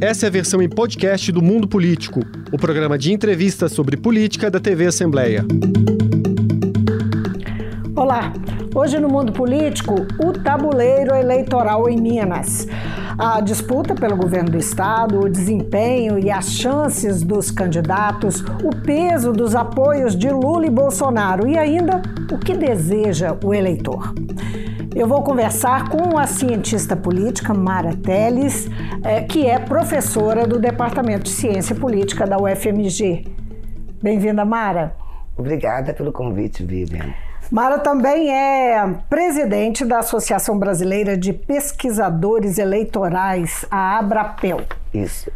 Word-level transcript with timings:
Essa 0.00 0.26
é 0.26 0.28
a 0.28 0.30
versão 0.30 0.62
em 0.62 0.68
podcast 0.68 1.32
do 1.32 1.42
Mundo 1.42 1.66
Político, 1.66 2.20
o 2.52 2.56
programa 2.56 2.96
de 2.96 3.12
entrevistas 3.12 3.72
sobre 3.72 3.96
política 3.96 4.48
da 4.48 4.60
TV 4.60 4.86
Assembleia. 4.86 5.44
Olá! 7.96 8.32
Hoje 8.72 9.00
no 9.00 9.08
Mundo 9.08 9.32
Político, 9.32 10.06
o 10.24 10.32
tabuleiro 10.32 11.16
eleitoral 11.16 11.88
em 11.88 12.00
Minas. 12.00 12.68
A 13.18 13.40
disputa 13.40 13.96
pelo 13.96 14.16
governo 14.16 14.50
do 14.50 14.58
estado, 14.58 15.18
o 15.18 15.28
desempenho 15.28 16.16
e 16.16 16.30
as 16.30 16.52
chances 16.52 17.24
dos 17.24 17.50
candidatos, 17.50 18.44
o 18.62 18.70
peso 18.70 19.32
dos 19.32 19.56
apoios 19.56 20.14
de 20.14 20.30
Lula 20.30 20.66
e 20.66 20.70
Bolsonaro 20.70 21.48
e 21.48 21.58
ainda 21.58 22.00
o 22.30 22.38
que 22.38 22.54
deseja 22.54 23.36
o 23.42 23.52
eleitor. 23.52 24.14
Eu 24.98 25.06
vou 25.06 25.22
conversar 25.22 25.90
com 25.90 26.18
a 26.18 26.26
cientista 26.26 26.96
política 26.96 27.54
Mara 27.54 27.94
Teles, 27.96 28.68
é, 29.04 29.22
que 29.22 29.46
é 29.46 29.56
professora 29.56 30.44
do 30.44 30.58
Departamento 30.58 31.22
de 31.22 31.30
Ciência 31.30 31.72
Política 31.72 32.26
da 32.26 32.36
UFMG. 32.36 33.24
Bem-vinda, 34.02 34.44
Mara. 34.44 34.96
Obrigada 35.36 35.94
pelo 35.94 36.10
convite, 36.10 36.64
Vivian. 36.64 37.14
Mara 37.48 37.78
também 37.78 38.34
é 38.34 38.92
presidente 39.08 39.84
da 39.84 40.00
Associação 40.00 40.58
Brasileira 40.58 41.16
de 41.16 41.32
Pesquisadores 41.32 42.58
Eleitorais, 42.58 43.64
a 43.70 44.00
Abrapel. 44.00 44.62
Isso. 44.92 45.30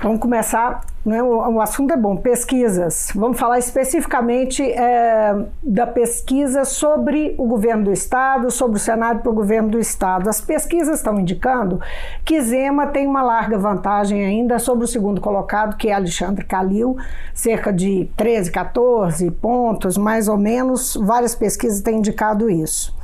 Vamos 0.00 0.20
começar, 0.20 0.86
né, 1.04 1.22
o, 1.22 1.54
o, 1.54 1.60
assunto 1.60 1.92
é 1.92 1.96
bom, 1.96 2.16
pesquisas. 2.16 3.10
Vamos 3.14 3.38
falar 3.38 3.58
especificamente 3.58 4.62
é, 4.62 5.34
da 5.62 5.86
pesquisa 5.86 6.64
sobre 6.64 7.34
o 7.38 7.46
governo 7.46 7.84
do 7.84 7.92
Estado, 7.92 8.50
sobre 8.50 8.76
o 8.76 8.80
cenário 8.80 9.20
para 9.20 9.30
o 9.30 9.34
governo 9.34 9.70
do 9.70 9.78
Estado. 9.78 10.28
As 10.28 10.40
pesquisas 10.40 10.98
estão 10.98 11.18
indicando 11.18 11.80
que 12.24 12.40
Zema 12.40 12.86
tem 12.88 13.06
uma 13.06 13.22
larga 13.22 13.58
vantagem 13.58 14.24
ainda 14.24 14.58
sobre 14.58 14.84
o 14.84 14.88
segundo 14.88 15.20
colocado, 15.20 15.76
que 15.76 15.88
é 15.88 15.92
Alexandre 15.92 16.44
Calil, 16.44 16.96
cerca 17.32 17.72
de 17.72 18.08
13, 18.16 18.50
14 18.50 19.30
pontos, 19.30 19.96
mais 19.96 20.28
ou 20.28 20.36
menos. 20.36 20.96
Várias 20.96 21.34
pesquisas 21.34 21.80
têm 21.80 21.98
indicado 21.98 22.50
isso. 22.50 22.94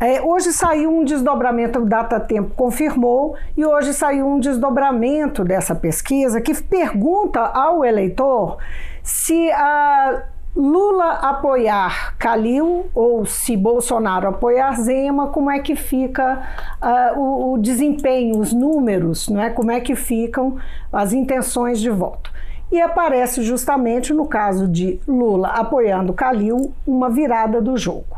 É, 0.00 0.20
hoje 0.22 0.52
saiu 0.52 0.90
um 0.90 1.04
desdobramento, 1.04 1.78
o 1.78 1.86
Data 1.86 2.18
Tempo 2.18 2.54
confirmou, 2.54 3.36
e 3.56 3.64
hoje 3.64 3.92
saiu 3.92 4.26
um 4.26 4.38
desdobramento 4.38 5.44
dessa 5.44 5.74
pesquisa 5.74 5.94
pesquisa 5.94 6.40
que 6.40 6.54
pergunta 6.62 7.33
ao 7.40 7.84
eleitor 7.84 8.58
se 9.02 9.50
a 9.52 10.24
Lula 10.56 11.14
apoiar 11.14 12.16
Calil 12.16 12.86
ou 12.94 13.26
se 13.26 13.56
Bolsonaro 13.56 14.28
apoiar 14.28 14.80
Zema, 14.80 15.26
como 15.28 15.50
é 15.50 15.58
que 15.58 15.74
fica 15.74 16.46
uh, 16.80 17.18
o, 17.18 17.52
o, 17.54 17.58
desempenho, 17.58 18.38
os 18.38 18.52
números, 18.52 19.28
não 19.28 19.42
é? 19.42 19.50
como 19.50 19.72
é 19.72 19.80
que 19.80 19.96
ficam 19.96 20.56
as 20.92 21.12
intenções 21.12 21.80
de 21.80 21.90
voto. 21.90 22.32
E 22.70 22.80
aparece 22.80 23.42
justamente 23.42 24.14
no 24.14 24.26
caso 24.26 24.68
de 24.68 25.00
Lula 25.08 25.48
apoiando 25.48 26.12
Calil 26.12 26.72
uma 26.86 27.10
virada 27.10 27.60
do 27.60 27.76
jogo. 27.76 28.16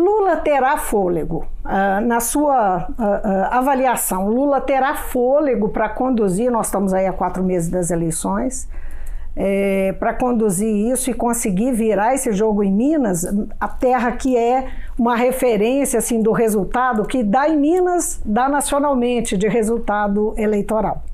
Lula 0.00 0.36
terá 0.36 0.78
fôlego. 0.78 1.46
Uh, 1.64 2.00
na 2.06 2.20
sua 2.20 2.88
uh, 2.88 3.02
uh, 3.02 3.44
avaliação, 3.50 4.28
Lula 4.28 4.60
terá 4.60 4.94
fôlego 4.94 5.68
para 5.68 5.88
conduzir, 5.90 6.50
nós 6.50 6.66
estamos 6.66 6.94
aí 6.94 7.06
há 7.06 7.12
quatro 7.12 7.42
meses 7.42 7.68
das 7.68 7.90
eleições, 7.90 8.66
é, 9.36 9.94
para 9.98 10.12
conduzir 10.12 10.68
isso 10.90 11.10
e 11.10 11.14
conseguir 11.14 11.72
virar 11.72 12.14
esse 12.14 12.32
jogo 12.32 12.64
em 12.64 12.72
Minas, 12.72 13.24
a 13.60 13.68
terra 13.68 14.10
que 14.12 14.36
é 14.36 14.68
uma 14.98 15.14
referência 15.14 15.98
assim, 15.98 16.20
do 16.20 16.32
resultado, 16.32 17.04
que 17.04 17.22
dá 17.22 17.48
em 17.48 17.56
Minas, 17.56 18.20
dá 18.24 18.48
nacionalmente 18.48 19.36
de 19.36 19.46
resultado 19.46 20.34
eleitoral. 20.36 21.04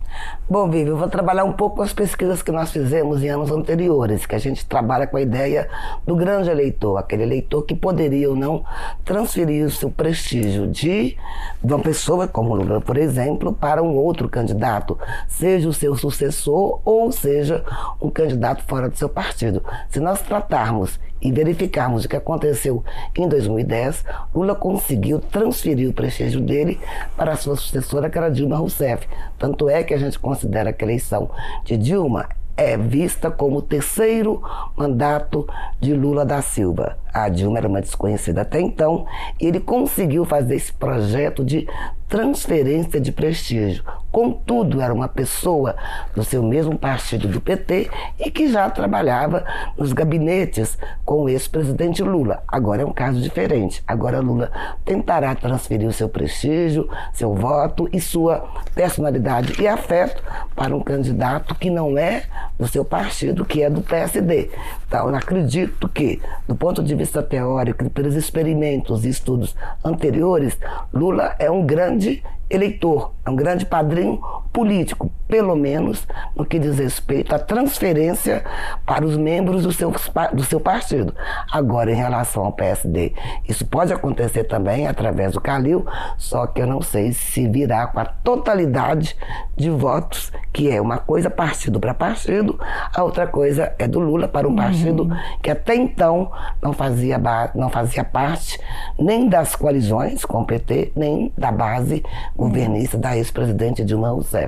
Bom, 0.49 0.71
Vivi, 0.71 0.91
eu 0.91 0.97
vou 0.97 1.09
trabalhar 1.09 1.43
um 1.43 1.53
pouco 1.53 1.77
com 1.77 1.83
as 1.83 1.93
pesquisas 1.93 2.41
que 2.41 2.53
nós 2.53 2.71
fizemos 2.71 3.23
em 3.23 3.29
anos 3.29 3.51
anteriores, 3.51 4.27
que 4.27 4.35
a 4.35 4.39
gente 4.39 4.65
trabalha 4.65 5.07
com 5.07 5.17
a 5.17 5.21
ideia 5.21 5.69
do 6.07 6.15
grande 6.15 6.49
eleitor, 6.49 6.97
aquele 6.99 7.25
eleitor 7.25 7.63
que 7.63 7.75
poderia 7.75 8.31
ou 8.31 8.37
não 8.37 8.65
transferir 9.05 9.67
o 9.67 9.71
seu 9.71 9.91
prestígio 9.91 10.69
de 10.69 11.17
uma 11.65 11.81
pessoa 11.81 12.29
como 12.29 12.55
Lula, 12.55 12.81
por 12.81 12.97
exemplo, 12.97 13.53
para 13.53 13.83
um 13.83 13.97
outro 13.97 14.29
candidato, 14.29 14.97
seja 15.27 15.69
o 15.69 15.73
seu 15.73 15.97
sucessor 15.97 16.81
ou 16.85 17.11
seja 17.11 17.65
um 18.01 18.09
candidato 18.09 18.63
fora 18.69 18.89
do 18.89 18.97
seu 18.97 19.09
partido. 19.09 19.65
Se 19.89 19.99
nós 19.99 20.23
tratarmos 20.23 21.01
e 21.27 21.33
verificarmos 21.33 22.05
o 22.05 22.09
que 22.09 22.15
aconteceu 22.15 22.85
em 23.17 23.29
2010, 23.29 24.05
Lula 24.33 24.55
conseguiu 24.55 25.19
transferir 25.19 25.91
o 25.91 25.93
prestígio 25.93 26.41
dele 26.41 26.79
para 27.17 27.33
a 27.33 27.37
sua 27.37 27.57
sucessora, 27.57 28.09
que 28.09 28.17
era 28.17 28.31
Dilma 28.31 28.57
Rousseff. 28.57 29.09
Tanto 29.37 29.69
é 29.69 29.83
que 29.83 29.93
a 29.93 29.99
gente 29.99 30.21
considera 30.21 30.73
que 30.73 30.85
a 30.85 30.87
eleição 30.87 31.29
de 31.65 31.77
Dilma 31.77 32.29
é 32.57 32.77
vista 32.77 33.29
como 33.29 33.57
o 33.57 33.63
terceiro 33.63 34.41
mandato 34.77 35.49
de 35.81 35.93
Lula 35.93 36.25
da 36.25 36.41
Silva. 36.41 36.97
A 37.17 37.31
Dilma 37.31 37.57
era 37.57 37.67
uma 37.67 37.81
desconhecida 37.81 38.43
até 38.43 38.61
então, 38.61 39.07
e 39.41 39.47
ele 39.47 39.59
conseguiu 39.59 40.27
fazer 40.27 40.55
esse 40.55 40.71
projeto 40.71 41.43
de 41.43 41.67
transferência 42.09 43.01
de 43.01 43.11
prestígio. 43.11 43.83
Contudo, 44.13 44.81
era 44.81 44.95
uma 44.95 45.09
pessoa 45.09 45.77
do 46.15 46.25
seu 46.25 46.43
mesmo 46.43 46.79
partido 46.79 47.29
do 47.29 47.41
PT 47.41 47.91
e 48.19 48.31
que 48.31 48.49
já 48.49 48.71
trabalhava 48.71 49.45
nos 49.77 49.93
gabinetes 49.93 50.79
com 51.05 51.25
o 51.25 51.29
ex-presidente 51.29 52.03
Lula. 52.03 52.43
Agora 52.49 52.83
é 52.83 52.87
um 52.87 52.93
caso 52.93 53.21
diferente. 53.21 53.83
Agora 53.87 54.21
Lula 54.21 54.51
tentará 54.85 55.35
transferir 55.35 55.87
o 55.87 55.93
seu 55.93 56.09
prestígio, 56.09 56.89
seu 57.13 57.35
voto 57.35 57.89
e 57.93 58.01
sua 58.01 58.49
personalidade 58.75 59.61
e 59.61 59.67
afeto 59.67 60.23
para 60.55 60.75
um 60.75 60.81
candidato 60.81 61.55
que 61.55 61.69
não 61.69 61.99
é 61.99 62.23
do 62.59 62.67
seu 62.67 62.85
partido, 62.85 63.45
que 63.45 63.63
é 63.63 63.69
do 63.69 63.83
PSD. 63.83 64.51
Então, 64.87 65.09
acredito 65.15 65.89
que, 65.89 66.23
do 66.49 66.55
ponto 66.55 66.83
de 66.83 66.95
vista 66.95 67.06
teórico, 67.23 67.89
pelos 67.91 68.15
experimentos 68.15 69.05
e 69.05 69.09
estudos 69.09 69.55
anteriores, 69.85 70.59
Lula 70.93 71.35
é 71.39 71.51
um 71.51 71.65
grande 71.65 72.23
eleitor, 72.49 73.13
é 73.25 73.31
um 73.31 73.37
grande 73.37 73.67
padrinho 73.67 74.21
político, 74.57 75.13
pelo 75.29 75.55
menos 75.55 76.09
no 76.35 76.43
que 76.43 76.59
diz 76.59 76.79
respeito 76.79 77.35
à 77.35 77.39
transferência 77.39 78.43
para 78.87 79.05
os 79.05 79.15
membros 79.15 79.65
do 79.65 79.71
seu, 79.71 79.93
do 80.33 80.43
seu 80.45 80.59
partido. 80.59 81.15
Agora, 81.53 81.93
em 81.93 81.95
relação 81.95 82.47
ao 82.47 82.53
PSD, 82.53 83.13
isso 83.47 83.67
pode 83.67 83.93
acontecer 83.93 84.45
também 84.45 84.87
através 84.87 85.35
do 85.35 85.43
Calil, 85.43 85.85
só 86.17 86.47
que 86.47 86.63
eu 86.63 86.67
não 86.67 86.81
sei 86.81 87.13
se 87.13 87.47
virá 87.47 87.87
com 87.89 88.01
a 88.01 88.07
totalidade 88.07 89.15
de 89.55 89.69
votos, 89.69 90.33
que 90.55 90.71
é 90.71 90.81
uma 90.81 90.97
coisa 90.97 91.29
partido 91.29 91.79
para 91.79 91.93
partido, 91.93 92.59
a 92.95 93.03
outra 93.03 93.27
coisa 93.27 93.75
é 93.79 93.87
do 93.87 94.01
Lula 94.01 94.27
para 94.27 94.47
um 94.47 94.53
uhum. 94.53 94.57
partido 94.57 95.03
uhum. 95.03 95.17
que 95.43 95.51
até 95.51 95.75
então 95.75 96.33
não 96.63 96.73
fazia, 96.73 97.21
não 97.55 97.69
fazia 97.69 98.05
parte 98.05 98.59
nem 98.99 99.29
das 99.29 99.55
coalizões 99.55 100.25
com 100.25 100.41
o 100.41 100.47
PT, 100.47 100.93
nem 100.97 101.31
da 101.37 101.53
base 101.53 102.03
governista 102.35 102.97
da 102.97 103.15
ex-presidente 103.15 103.85
Dilma 103.85 104.09
Rousseff. 104.09 104.46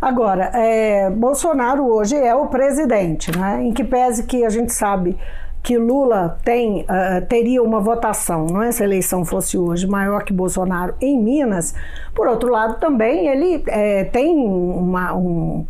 Agora, 0.00 0.50
é, 0.54 1.10
Bolsonaro 1.10 1.86
hoje 1.86 2.16
é 2.16 2.34
o 2.34 2.46
presidente, 2.46 3.36
né? 3.36 3.62
em 3.62 3.72
que 3.72 3.84
pese 3.84 4.24
que 4.24 4.44
a 4.44 4.50
gente 4.50 4.72
sabe 4.72 5.16
que 5.62 5.76
Lula 5.76 6.38
tem, 6.44 6.82
uh, 6.82 7.26
teria 7.28 7.60
uma 7.60 7.80
votação, 7.80 8.46
não 8.46 8.62
é? 8.62 8.70
se 8.70 8.82
a 8.82 8.86
eleição 8.86 9.24
fosse 9.24 9.58
hoje, 9.58 9.84
maior 9.86 10.22
que 10.22 10.32
Bolsonaro 10.32 10.94
em 11.00 11.20
Minas, 11.20 11.74
por 12.14 12.28
outro 12.28 12.48
lado 12.48 12.78
também 12.78 13.26
ele 13.26 13.64
é, 13.66 14.04
tem 14.04 14.36
uma, 14.36 15.12
um, 15.14 15.66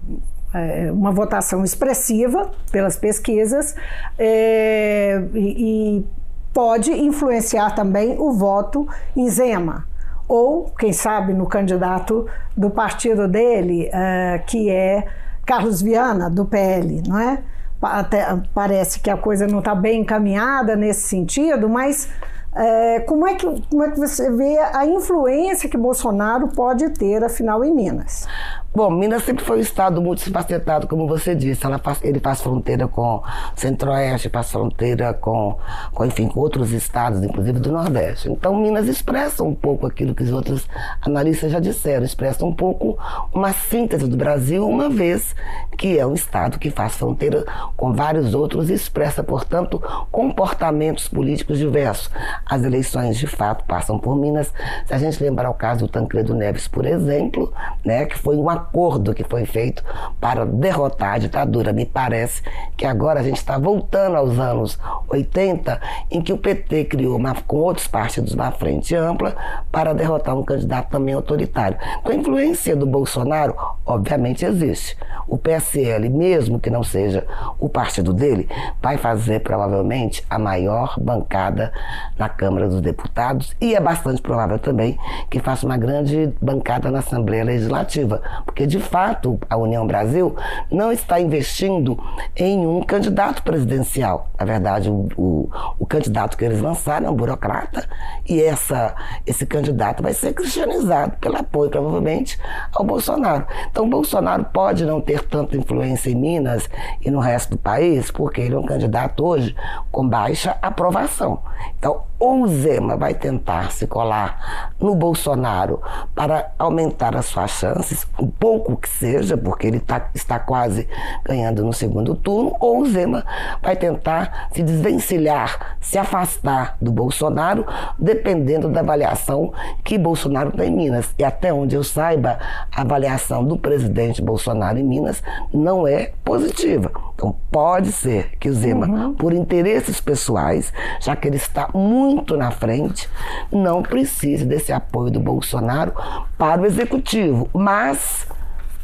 é, 0.53 0.93
uma 0.93 1.11
votação 1.13 1.65
expressiva 1.65 2.51
pelas 2.71 2.99
pesquisas 2.99 3.75
é, 4.19 5.23
e, 5.33 5.99
e 5.99 6.07
pode 6.53 6.93
influenciar 6.93 7.75
também 7.75 8.17
o 8.19 8.33
voto 8.33 8.87
em 9.17 9.29
Zema 9.31 9.87
ou, 10.29 10.73
quem 10.79 10.93
sabe, 10.93 11.33
no 11.33 11.47
candidato 11.47 12.27
do 12.57 12.71
partido 12.71 13.29
dele, 13.29 13.89
uh, 13.89 14.45
que 14.47 14.71
é 14.71 15.07
Carlos 15.45 15.81
Viana, 15.81 16.29
do 16.29 16.45
PL, 16.45 17.03
não 17.07 17.19
é? 17.19 17.43
Até, 17.81 18.27
parece 18.53 18.99
que 18.99 19.11
a 19.11 19.17
coisa 19.17 19.47
não 19.47 19.61
está 19.61 19.75
bem 19.75 20.01
encaminhada 20.01 20.75
nesse 20.75 21.03
sentido, 21.03 21.69
mas 21.69 22.09
é, 22.57 23.01
como, 23.01 23.27
é 23.29 23.35
que, 23.35 23.47
como 23.69 23.85
é 23.85 23.91
que 23.91 23.99
você 23.99 24.31
vê 24.31 24.59
a 24.59 24.87
influência 24.87 25.69
que 25.69 25.77
Bolsonaro 25.77 26.49
pode 26.49 26.89
ter, 26.91 27.23
afinal, 27.23 27.63
em 27.63 27.73
Minas? 27.73 28.27
Bom, 28.77 28.91
Minas 28.91 29.23
sempre 29.23 29.43
foi 29.43 29.57
um 29.57 29.61
estado 29.63 30.03
multifacetado, 30.03 30.87
como 30.87 31.09
você 31.09 31.35
disse. 31.35 31.63
Faz, 31.83 32.05
ele 32.05 32.21
faz 32.21 32.43
fronteira 32.43 32.87
com 32.87 33.23
Centro-Oeste, 33.55 34.29
faz 34.29 34.53
fronteira 34.53 35.15
com, 35.15 35.57
com, 35.95 36.05
enfim, 36.05 36.29
com 36.29 36.41
outros 36.41 36.73
estados, 36.73 37.23
inclusive 37.23 37.59
do 37.59 37.73
Nordeste. 37.73 38.31
Então, 38.31 38.55
Minas 38.55 38.87
expressa 38.87 39.43
um 39.43 39.55
pouco 39.55 39.87
aquilo 39.87 40.15
que 40.15 40.23
os 40.23 40.31
outros 40.31 40.69
analistas 41.01 41.53
já 41.53 41.59
disseram, 41.59 42.05
expressa 42.05 42.45
um 42.45 42.53
pouco 42.53 42.99
uma 43.33 43.51
síntese 43.51 44.07
do 44.07 44.15
Brasil, 44.15 44.69
uma 44.69 44.91
vez 44.91 45.35
que 45.79 45.99
é 45.99 46.07
um 46.07 46.13
estado 46.13 46.59
que 46.59 46.69
faz 46.69 46.97
fronteira 46.97 47.47
com 47.79 47.95
vários 47.95 48.35
outros 48.35 48.69
e 48.69 48.75
expressa, 48.75 49.25
portanto, 49.25 49.83
comportamentos 50.11 51.09
políticos 51.09 51.57
diversos. 51.57 52.11
As 52.45 52.63
eleições, 52.63 53.17
de 53.17 53.27
fato, 53.27 53.65
passam 53.65 53.99
por 53.99 54.15
Minas. 54.17 54.53
Se 54.85 54.93
a 54.93 54.99
gente 54.99 55.23
lembrar 55.23 55.49
o 55.49 55.55
caso 55.55 55.87
do 55.87 55.89
Tancredo 55.91 56.35
Neves, 56.35 56.69
por 56.69 56.85
exemplo, 56.85 57.51
né, 57.83 58.05
que 58.05 58.19
foi 58.19 58.37
uma 58.37 58.66
acordo 58.67 59.15
que 59.15 59.25
foi 59.25 59.47
feito 59.47 59.83
para 60.21 60.45
derrotar 60.45 61.15
a 61.15 61.19
ditadura. 61.19 61.73
Me 61.73 61.87
parece 61.87 62.43
que 62.77 62.85
agora 62.85 63.21
a 63.21 63.23
gente 63.23 63.37
está 63.37 63.59
voltando 63.59 64.17
aos 64.17 64.39
anos 64.39 64.79
80, 65.09 65.81
em 66.11 66.21
que 66.21 66.33
o 66.33 66.39
PT 66.39 66.85
criou 66.85 67.17
uma, 67.17 67.35
com 67.35 67.59
outros 67.59 67.87
partidos 67.87 68.35
uma 68.35 68.51
frente 68.51 68.95
ampla 68.95 69.35
para 69.71 69.95
derrotar 69.95 70.37
um 70.37 70.43
candidato 70.43 70.91
também 70.91 71.15
autoritário. 71.15 71.79
Com 72.03 72.11
a 72.11 72.15
influência 72.15 72.77
do 72.77 72.87
Bolsonaro, 72.87 73.55
obviamente 73.85 74.45
existe. 74.45 74.97
O 75.29 75.37
PSL, 75.37 76.09
mesmo 76.09 76.61
que 76.61 76.71
não 76.71 76.85
seja 76.85 77.27
o 77.59 77.69
partido 77.69 78.13
dele, 78.13 78.49
vai 78.81 78.97
fazer 78.97 79.41
provavelmente 79.41 80.25
a 80.31 80.39
maior 80.39 80.95
bancada 81.01 81.73
na 82.19 82.29
Câmara 82.29 82.69
dos 82.69 82.81
Deputados 82.81 83.57
e 83.61 83.75
é 83.75 83.81
bastante 83.81 84.23
provável 84.23 84.59
também 84.59 84.99
que 85.29 85.41
faça 85.41 85.67
uma 85.67 85.77
grande 85.77 86.33
bancada 86.41 86.91
na 86.91 87.01
Assembleia 87.01 87.45
Legislativa, 87.45 88.23
porque 88.57 88.67
de 88.67 88.81
fato 88.81 89.39
a 89.51 89.57
União 89.59 89.87
Brasil 89.87 90.35
não 90.71 90.91
está 90.91 91.21
investindo 91.21 92.03
em 92.35 92.67
um 92.67 92.83
candidato 92.83 93.43
presidencial. 93.43 94.31
Na 94.41 94.47
verdade, 94.47 94.89
o, 94.89 95.09
o, 95.15 95.51
o 95.79 95.85
candidato 95.85 96.39
que 96.39 96.45
eles 96.47 96.63
lançaram 96.63 97.07
é 97.07 97.11
um 97.11 97.15
burocrata 97.15 97.87
e 98.27 98.43
essa, 98.43 98.95
esse 99.27 99.45
candidato 99.45 100.03
vai 100.03 100.15
ser 100.15 100.33
cristianizado 100.33 101.19
pelo 101.19 101.37
apoio, 101.37 101.69
provavelmente, 101.69 102.39
ao 102.73 102.83
Bolsonaro. 102.83 103.47
Então, 103.71 103.91
Bolsonaro 103.91 104.47
pode 104.47 104.87
não 104.87 105.03
ter 105.03 105.23
tanta 105.25 105.55
influência 105.55 106.09
em 106.09 106.15
Minas 106.15 106.67
e 107.03 107.11
no 107.11 107.21
resto 107.21 107.51
do 107.51 107.59
país, 107.59 108.11
porque 108.11 108.41
ele 108.41 108.55
é 108.55 108.59
um 108.59 108.65
candidato 108.65 109.23
hoje 109.23 109.55
com 109.93 110.09
baixa 110.09 110.57
aprovação. 110.63 111.43
Então, 111.79 112.05
ou 112.19 112.47
Zema 112.49 112.97
vai 112.97 113.15
tentar 113.15 113.71
se 113.71 113.87
colar 113.87 114.73
no 114.81 114.95
Bolsonaro 114.95 115.83
para 116.15 116.53
aumentar 116.59 117.15
as 117.15 117.27
suas 117.27 117.51
chances, 117.51 118.07
pouco 118.39 118.77
que 118.77 118.89
seja, 118.89 119.37
porque 119.37 119.67
ele 119.67 119.81
tá, 119.81 120.09
está 120.15 120.39
quase 120.39 120.89
ganhando 121.25 121.65
no 121.65 121.73
segundo 121.73 122.15
turno, 122.15 122.55
ou 122.61 122.81
o 122.81 122.87
Zema 122.87 123.25
vai 123.63 123.77
tentar 123.77 124.49
se 124.53 124.63
desvencilhar, 124.63 125.77
se 125.81 125.99
afastar 125.99 126.77
do 126.81 126.93
Bolsonaro, 126.93 127.67
dependendo 127.99 128.69
da 128.69 128.81
avaliação 128.81 129.53
que 129.83 129.99
Bolsonaro 129.99 130.53
tem 130.53 130.73
em 130.73 130.77
Minas. 130.77 131.15
E 131.19 131.25
até 131.25 131.53
onde 131.53 131.75
eu 131.75 131.85
saiba, 131.85 132.39
a 132.71 132.81
avaliação 132.81 133.45
do 133.45 133.57
presidente 133.57 134.23
Bolsonaro 134.23 134.79
em 134.79 134.85
Minas 134.85 135.23
não 135.53 135.87
é 135.87 136.13
positiva. 136.25 136.91
Então, 137.15 137.35
pode 137.51 137.93
ser 137.93 138.37
que 138.39 138.49
o 138.49 138.53
Zema, 138.53 138.87
uhum. 138.87 139.15
por 139.15 139.33
interesses 139.33 140.01
pessoais, 140.01 140.73
já 141.01 141.17
que 141.17 141.27
ele 141.27 141.37
está 141.37 141.69
muito 141.73 142.37
na 142.37 142.51
frente, 142.51 143.09
não 143.51 143.83
precise 143.83 144.45
desse 144.45 144.73
apoio 144.73 145.11
do 145.11 145.21
Bolsonaro 145.21 145.95
para 146.37 146.61
o 146.61 146.67
executivo, 146.67 147.49
mas 147.55 148.26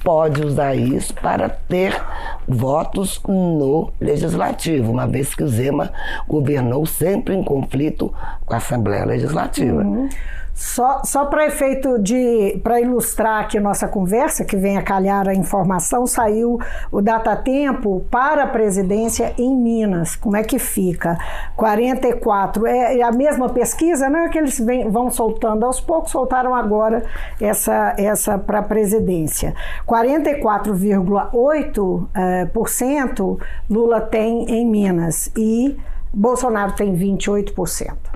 pode 0.03 0.45
usar 0.45 0.75
isso 0.75 1.15
para 1.15 1.49
ter 1.49 1.95
votos 2.47 3.21
no 3.27 3.93
legislativo, 4.01 4.91
uma 4.91 5.07
vez 5.07 5.35
que 5.35 5.43
o 5.43 5.49
Zema 5.49 5.93
governou 6.29 6.85
sempre 6.87 7.35
em 7.35 7.43
conflito 7.43 8.13
com 8.45 8.55
a 8.55 8.59
Assembleia 8.59 9.05
Legislativa. 9.05 9.83
Uhum. 9.83 10.09
Só, 10.55 11.03
só 11.03 11.25
para 11.25 11.47
efeito 11.47 11.99
de. 11.99 12.61
para 12.63 12.79
ilustrar 12.81 13.41
aqui 13.41 13.59
nossa 13.59 13.89
conversa, 13.89 14.45
que 14.45 14.57
vem 14.57 14.77
a 14.77 14.83
calhar 14.83 15.27
a 15.27 15.35
informação, 15.35 16.07
saiu 16.07 16.61
o 16.91 17.01
datatempo 17.01 18.05
para 18.11 18.43
a 18.45 18.47
presidência 18.47 19.33
em 19.39 19.57
Minas. 19.57 20.15
Como 20.15 20.37
é 20.37 20.43
que 20.43 20.59
fica? 20.59 21.17
44. 21.57 22.67
É, 22.67 22.99
é 22.99 23.03
a 23.03 23.11
mesma 23.11 23.49
pesquisa, 23.49 24.11
né? 24.11 24.29
Que 24.29 24.37
eles 24.39 24.59
vem, 24.59 24.91
vão 24.91 25.11
soltando 25.11 25.65
aos 25.65 25.81
poucos, 25.81 26.11
soltaram 26.11 26.55
agora 26.55 27.03
essa, 27.41 27.95
essa 27.97 28.39
para 28.39 28.59
a 28.59 28.63
presidência. 28.63 29.55
44,8% 29.87 32.09
é, 32.15 32.45
por 32.47 32.69
cento 32.69 33.39
Lula 33.71 34.01
tem 34.01 34.51
em 34.51 34.67
Minas 34.67 35.31
e 35.37 35.77
Bolsonaro 36.13 36.73
tem 36.73 36.93
28%. 36.95 38.12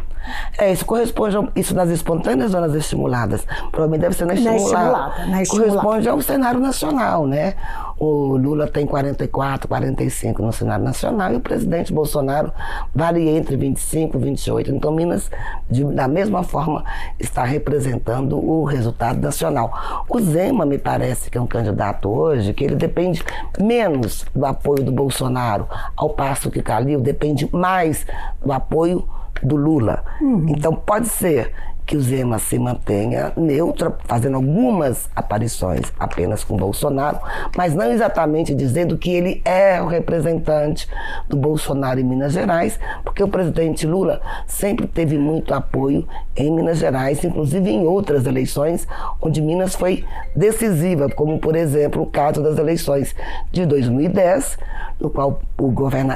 É, 0.59 0.73
isso 0.73 0.85
corresponde, 0.85 1.37
ao, 1.37 1.49
isso 1.55 1.75
nas 1.75 1.89
espontâneas 1.91 2.55
ou 2.55 2.61
nas 2.61 2.75
estimuladas? 2.75 3.47
Provavelmente 3.71 4.01
deve 4.01 4.17
ser 4.17 4.27
na 4.27 4.35
estimulada. 4.35 4.61
Na 4.61 4.67
estimulada, 4.67 5.27
na 5.27 5.43
estimulada. 5.43 5.73
Corresponde 5.73 6.09
ao 6.09 6.23
cenário 6.23 6.61
nacional, 6.61 7.27
né? 7.27 7.55
O 7.99 8.37
Lula 8.37 8.67
tem 8.67 8.87
44, 8.87 9.67
45 9.67 10.43
no 10.43 10.53
cenário 10.53 10.85
nacional 10.85 11.33
e 11.33 11.37
o 11.37 11.41
presidente 11.41 11.93
Bolsonaro 11.95 12.53
varia 12.95 13.31
entre 13.31 13.57
25 13.57 14.19
e 14.19 14.21
28. 14.21 14.71
Então, 14.71 14.93
Minas, 14.93 15.31
de, 15.71 15.83
da 15.85 16.07
mesma 16.07 16.43
forma, 16.43 16.85
está 17.19 17.43
representando 17.43 18.37
o 18.39 18.65
resultado 18.65 19.19
nacional. 19.19 20.05
O 20.09 20.21
Zema, 20.21 20.67
me 20.67 20.77
parece 20.77 21.31
que 21.31 21.39
é 21.39 21.41
um 21.41 21.47
candidato 21.47 22.11
hoje 22.11 22.53
que 22.53 22.65
ele 22.65 22.77
depende 22.77 23.25
menos 23.59 24.27
do 24.35 24.45
apoio 24.45 24.85
do 24.85 24.93
Bolsonaro, 24.93 25.67
ao 25.97 26.11
passo 26.11 26.51
que 26.51 26.63
Calil 26.63 27.01
depende 27.01 27.49
mais 27.51 28.07
do 28.45 28.53
apoio 28.53 29.09
do 29.43 29.57
Lula. 29.57 30.05
Uhum. 30.21 30.47
Então 30.49 30.75
pode 30.75 31.09
ser 31.09 31.53
que 31.87 31.97
o 31.97 32.01
Zema 32.01 32.39
se 32.39 32.59
mantenha 32.59 33.33
neutra, 33.37 33.97
fazendo 34.07 34.35
algumas 34.35 35.09
aparições 35.15 35.93
apenas 35.99 36.43
com 36.43 36.57
Bolsonaro, 36.57 37.21
mas 37.57 37.75
não 37.75 37.91
exatamente 37.93 38.55
dizendo 38.55 38.99
que 38.99 39.11
ele 39.11 39.41
é 39.45 39.81
o 39.81 39.87
representante 39.87 40.89
do 41.29 41.37
Bolsonaro 41.37 42.01
em 42.01 42.05
Minas 42.05 42.33
Gerais, 42.33 42.79
porque 43.05 43.23
o 43.23 43.29
presidente 43.29 43.87
Lula 43.87 44.21
sempre 44.47 44.87
teve 44.89 45.17
muito 45.17 45.55
apoio 45.55 46.07
em 46.35 46.51
Minas 46.51 46.79
Gerais, 46.79 47.23
inclusive 47.23 47.71
em 47.71 47.87
outras 47.87 48.27
eleições 48.27 48.87
onde 49.23 49.41
Minas 49.41 49.77
foi 49.77 50.05
decisiva, 50.35 51.09
como 51.09 51.39
por 51.39 51.55
exemplo 51.55 52.03
o 52.03 52.07
caso 52.07 52.43
das 52.43 52.59
eleições 52.59 53.15
de 53.53 53.65
2010, 53.65 54.59
no 55.01 55.11
qual 55.11 55.41
o, 55.59 55.73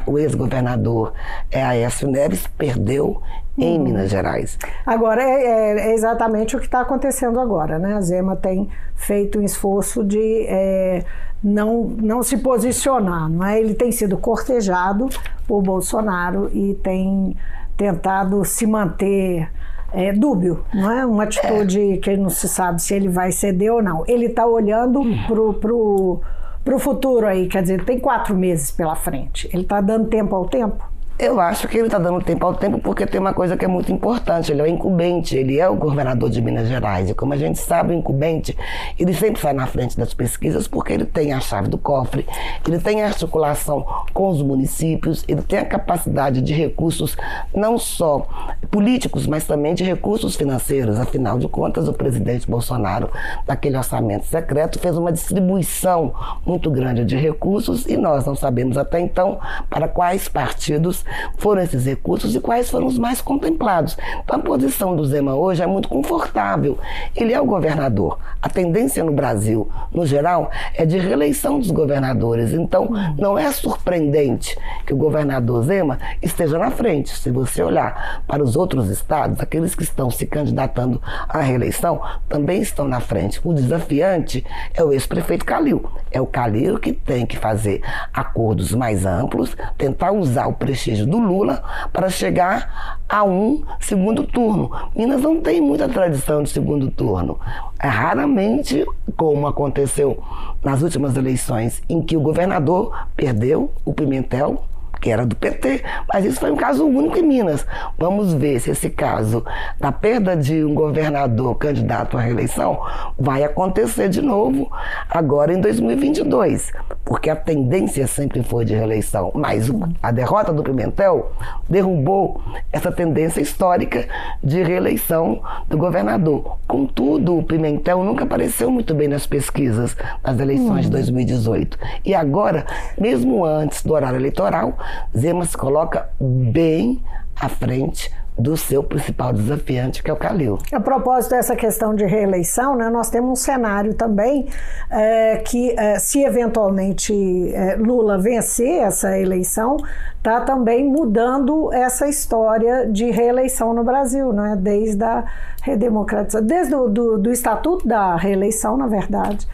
o 0.06 0.18
ex-governador 0.18 1.12
Aécio 1.52 2.08
Neves 2.08 2.46
perdeu 2.58 3.22
em. 3.64 3.78
Minas 3.78 4.10
Gerais. 4.10 4.58
Agora, 4.86 5.22
é, 5.22 5.42
é, 5.42 5.90
é 5.90 5.94
exatamente 5.94 6.56
o 6.56 6.58
que 6.58 6.66
está 6.66 6.80
acontecendo 6.80 7.38
agora. 7.40 7.78
Né? 7.78 7.94
A 7.94 8.00
Zema 8.00 8.36
tem 8.36 8.68
feito 8.94 9.38
um 9.38 9.42
esforço 9.42 10.04
de 10.04 10.46
é, 10.48 11.04
não, 11.42 11.84
não 11.84 12.22
se 12.22 12.38
posicionar. 12.38 13.28
Não 13.28 13.44
é? 13.44 13.60
Ele 13.60 13.74
tem 13.74 13.92
sido 13.92 14.16
cortejado 14.16 15.08
por 15.46 15.62
Bolsonaro 15.62 16.50
e 16.52 16.74
tem 16.82 17.36
tentado 17.76 18.44
se 18.44 18.66
manter 18.66 19.48
é, 19.92 20.12
dúbio, 20.12 20.64
não 20.72 20.90
é? 20.90 21.04
Uma 21.04 21.24
atitude 21.24 21.98
que 22.02 22.16
não 22.16 22.30
se 22.30 22.48
sabe 22.48 22.80
se 22.80 22.94
ele 22.94 23.08
vai 23.08 23.32
ceder 23.32 23.72
ou 23.72 23.82
não. 23.82 24.04
Ele 24.06 24.26
está 24.26 24.46
olhando 24.46 25.00
hum. 25.00 25.24
pro, 25.26 25.54
pro, 25.54 26.20
pro 26.64 26.78
futuro 26.78 27.26
aí, 27.26 27.48
quer 27.48 27.62
dizer, 27.62 27.84
tem 27.84 27.98
quatro 27.98 28.36
meses 28.36 28.70
pela 28.70 28.94
frente. 28.94 29.48
Ele 29.52 29.62
está 29.62 29.80
dando 29.80 30.08
tempo 30.08 30.34
ao 30.34 30.46
tempo? 30.46 30.89
Eu 31.22 31.38
acho 31.38 31.68
que 31.68 31.76
ele 31.76 31.86
está 31.86 31.98
dando 31.98 32.24
tempo 32.24 32.46
ao 32.46 32.54
tempo 32.54 32.78
porque 32.78 33.06
tem 33.06 33.20
uma 33.20 33.34
coisa 33.34 33.54
que 33.54 33.62
é 33.62 33.68
muito 33.68 33.92
importante. 33.92 34.50
Ele 34.50 34.62
é 34.62 34.64
o 34.64 34.66
incumbente, 34.66 35.36
ele 35.36 35.60
é 35.60 35.68
o 35.68 35.76
governador 35.76 36.30
de 36.30 36.40
Minas 36.40 36.66
Gerais. 36.66 37.10
E 37.10 37.14
como 37.14 37.34
a 37.34 37.36
gente 37.36 37.58
sabe, 37.58 37.92
o 37.92 37.94
incumbente, 37.94 38.56
ele 38.98 39.12
sempre 39.12 39.38
sai 39.38 39.52
na 39.52 39.66
frente 39.66 39.98
das 39.98 40.14
pesquisas 40.14 40.66
porque 40.66 40.94
ele 40.94 41.04
tem 41.04 41.34
a 41.34 41.38
chave 41.38 41.68
do 41.68 41.76
cofre, 41.76 42.26
ele 42.66 42.78
tem 42.78 43.02
a 43.02 43.08
articulação 43.08 43.86
com 44.14 44.30
os 44.30 44.40
municípios, 44.40 45.22
ele 45.28 45.42
tem 45.42 45.58
a 45.58 45.64
capacidade 45.66 46.40
de 46.40 46.54
recursos 46.54 47.14
não 47.54 47.76
só 47.76 48.26
políticos, 48.70 49.26
mas 49.26 49.44
também 49.44 49.74
de 49.74 49.84
recursos 49.84 50.36
financeiros. 50.36 50.98
Afinal 50.98 51.38
de 51.38 51.48
contas, 51.48 51.86
o 51.86 51.92
presidente 51.92 52.50
Bolsonaro, 52.50 53.10
naquele 53.46 53.76
orçamento 53.76 54.24
secreto, 54.24 54.78
fez 54.78 54.96
uma 54.96 55.12
distribuição 55.12 56.14
muito 56.46 56.70
grande 56.70 57.04
de 57.04 57.16
recursos 57.16 57.84
e 57.84 57.98
nós 57.98 58.24
não 58.24 58.34
sabemos 58.34 58.78
até 58.78 58.98
então 58.98 59.38
para 59.68 59.86
quais 59.86 60.26
partidos 60.26 61.04
foram 61.36 61.62
esses 61.62 61.84
recursos 61.84 62.34
e 62.34 62.40
quais 62.40 62.70
foram 62.70 62.86
os 62.86 62.98
mais 62.98 63.20
contemplados. 63.20 63.96
Então, 64.22 64.36
a 64.36 64.42
posição 64.42 64.94
do 64.96 65.04
Zema 65.04 65.34
hoje 65.34 65.62
é 65.62 65.66
muito 65.66 65.88
confortável. 65.88 66.78
Ele 67.14 67.32
é 67.32 67.40
o 67.40 67.44
governador. 67.44 68.18
A 68.40 68.48
tendência 68.48 69.04
no 69.04 69.12
Brasil, 69.12 69.68
no 69.92 70.06
geral, 70.06 70.50
é 70.74 70.84
de 70.86 70.98
reeleição 70.98 71.58
dos 71.58 71.70
governadores. 71.70 72.52
Então, 72.52 72.90
não 73.18 73.38
é 73.38 73.50
surpreendente 73.52 74.56
que 74.86 74.94
o 74.94 74.96
governador 74.96 75.62
Zema 75.64 75.98
esteja 76.22 76.58
na 76.58 76.70
frente. 76.70 77.16
Se 77.16 77.30
você 77.30 77.62
olhar 77.62 78.22
para 78.26 78.42
os 78.42 78.56
outros 78.56 78.88
estados, 78.88 79.40
aqueles 79.40 79.74
que 79.74 79.82
estão 79.82 80.10
se 80.10 80.26
candidatando 80.26 81.00
à 81.28 81.40
reeleição 81.40 82.00
também 82.28 82.60
estão 82.60 82.86
na 82.86 83.00
frente. 83.00 83.40
O 83.44 83.52
desafiante 83.52 84.44
é 84.74 84.82
o 84.82 84.92
ex-prefeito 84.92 85.44
Calil. 85.44 85.84
É 86.10 86.20
o 86.20 86.26
Calil 86.26 86.78
que 86.78 86.92
tem 86.92 87.26
que 87.26 87.36
fazer 87.36 87.82
acordos 88.12 88.72
mais 88.72 89.04
amplos, 89.04 89.56
tentar 89.76 90.12
usar 90.12 90.46
o 90.46 90.52
prestígio 90.52 90.99
do 91.06 91.18
Lula 91.18 91.62
para 91.92 92.08
chegar 92.08 92.98
a 93.08 93.24
um 93.24 93.62
segundo 93.80 94.24
turno. 94.24 94.70
Minas 94.94 95.22
não 95.22 95.40
tem 95.40 95.60
muita 95.60 95.88
tradição 95.88 96.42
de 96.42 96.50
segundo 96.50 96.90
turno. 96.90 97.38
É 97.78 97.88
raramente, 97.88 98.84
como 99.16 99.46
aconteceu 99.46 100.22
nas 100.62 100.82
últimas 100.82 101.16
eleições, 101.16 101.82
em 101.88 102.02
que 102.02 102.16
o 102.16 102.20
governador 102.20 103.06
perdeu, 103.16 103.72
o 103.84 103.92
Pimentel, 103.92 104.64
que 105.00 105.10
era 105.10 105.24
do 105.24 105.34
PT, 105.34 105.82
mas 106.12 106.24
isso 106.24 106.38
foi 106.38 106.50
um 106.50 106.56
caso 106.56 106.86
único 106.86 107.18
em 107.18 107.22
Minas. 107.22 107.66
Vamos 107.98 108.32
ver 108.34 108.60
se 108.60 108.70
esse 108.70 108.90
caso 108.90 109.44
da 109.78 109.90
perda 109.90 110.36
de 110.36 110.64
um 110.64 110.74
governador 110.74 111.56
candidato 111.56 112.16
à 112.16 112.20
reeleição 112.20 112.80
vai 113.18 113.42
acontecer 113.42 114.08
de 114.08 114.20
novo 114.20 114.70
agora 115.08 115.52
em 115.52 115.60
2022, 115.60 116.72
porque 117.04 117.30
a 117.30 117.36
tendência 117.36 118.06
sempre 118.06 118.42
foi 118.42 118.64
de 118.64 118.74
reeleição, 118.74 119.32
mas 119.34 119.70
a 120.02 120.10
derrota 120.10 120.52
do 120.52 120.62
Pimentel 120.62 121.32
derrubou 121.68 122.40
essa 122.72 122.92
tendência 122.92 123.40
histórica 123.40 124.06
de 124.42 124.62
reeleição 124.62 125.40
do 125.68 125.78
governador. 125.78 126.58
Contudo, 126.66 127.38
o 127.38 127.42
Pimentel 127.42 128.04
nunca 128.04 128.24
apareceu 128.24 128.70
muito 128.70 128.94
bem 128.94 129.08
nas 129.08 129.26
pesquisas 129.26 129.96
das 130.22 130.38
eleições 130.38 130.84
de 130.84 130.90
2018. 130.90 131.78
E 132.04 132.14
agora, 132.14 132.66
mesmo 132.98 133.44
antes 133.44 133.82
do 133.82 133.94
horário 133.94 134.18
eleitoral, 134.18 134.76
Zema 135.16 135.44
se 135.44 135.56
coloca 135.56 136.08
bem 136.20 137.02
à 137.40 137.48
frente 137.48 138.10
do 138.40 138.56
seu 138.56 138.82
principal 138.82 139.32
desafiante, 139.32 140.02
que 140.02 140.10
é 140.10 140.14
o 140.14 140.16
Calil. 140.16 140.58
A 140.72 140.80
propósito 140.80 141.32
dessa 141.32 141.54
questão 141.54 141.94
de 141.94 142.04
reeleição, 142.04 142.74
né, 142.74 142.88
nós 142.88 143.10
temos 143.10 143.30
um 143.30 143.36
cenário 143.36 143.94
também 143.94 144.48
é, 144.90 145.36
que, 145.36 145.78
é, 145.78 145.98
se 145.98 146.22
eventualmente 146.22 147.12
é, 147.52 147.76
Lula 147.76 148.18
vencer 148.18 148.82
essa 148.82 149.18
eleição, 149.18 149.76
está 150.16 150.40
também 150.40 150.84
mudando 150.84 151.72
essa 151.72 152.08
história 152.08 152.86
de 152.86 153.10
reeleição 153.10 153.74
no 153.74 153.84
Brasil, 153.84 154.32
né, 154.32 154.56
desde 154.58 155.04
a 155.04 155.24
redemocratização, 155.62 156.46
desde 156.46 156.74
o 156.74 156.88
do, 156.88 157.18
do 157.18 157.30
Estatuto 157.30 157.86
da 157.86 158.16
Reeleição, 158.16 158.76
na 158.76 158.86
verdade 158.86 159.46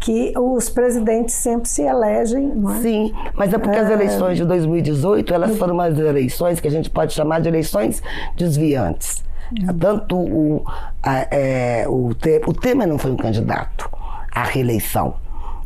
que 0.00 0.32
os 0.36 0.70
presidentes 0.70 1.34
sempre 1.34 1.68
se 1.68 1.82
elegem, 1.82 2.48
não 2.48 2.74
é? 2.74 2.80
Sim, 2.80 3.12
mas 3.34 3.52
é 3.52 3.58
porque 3.58 3.76
é... 3.76 3.80
as 3.80 3.90
eleições 3.90 4.38
de 4.38 4.44
2018, 4.46 5.32
elas 5.34 5.56
foram 5.58 5.74
umas 5.74 5.98
eleições 5.98 6.58
que 6.58 6.66
a 6.66 6.70
gente 6.70 6.88
pode 6.88 7.12
chamar 7.12 7.40
de 7.40 7.48
eleições 7.48 8.02
desviantes. 8.34 9.22
Uhum. 9.60 9.78
Tanto 9.78 10.16
o, 10.16 10.64
a, 11.02 11.26
é, 11.30 11.84
o, 11.86 12.08
o 12.46 12.54
Temer 12.54 12.88
não 12.88 12.98
foi 12.98 13.10
um 13.10 13.16
candidato 13.16 13.90
à 14.34 14.42
reeleição. 14.42 15.14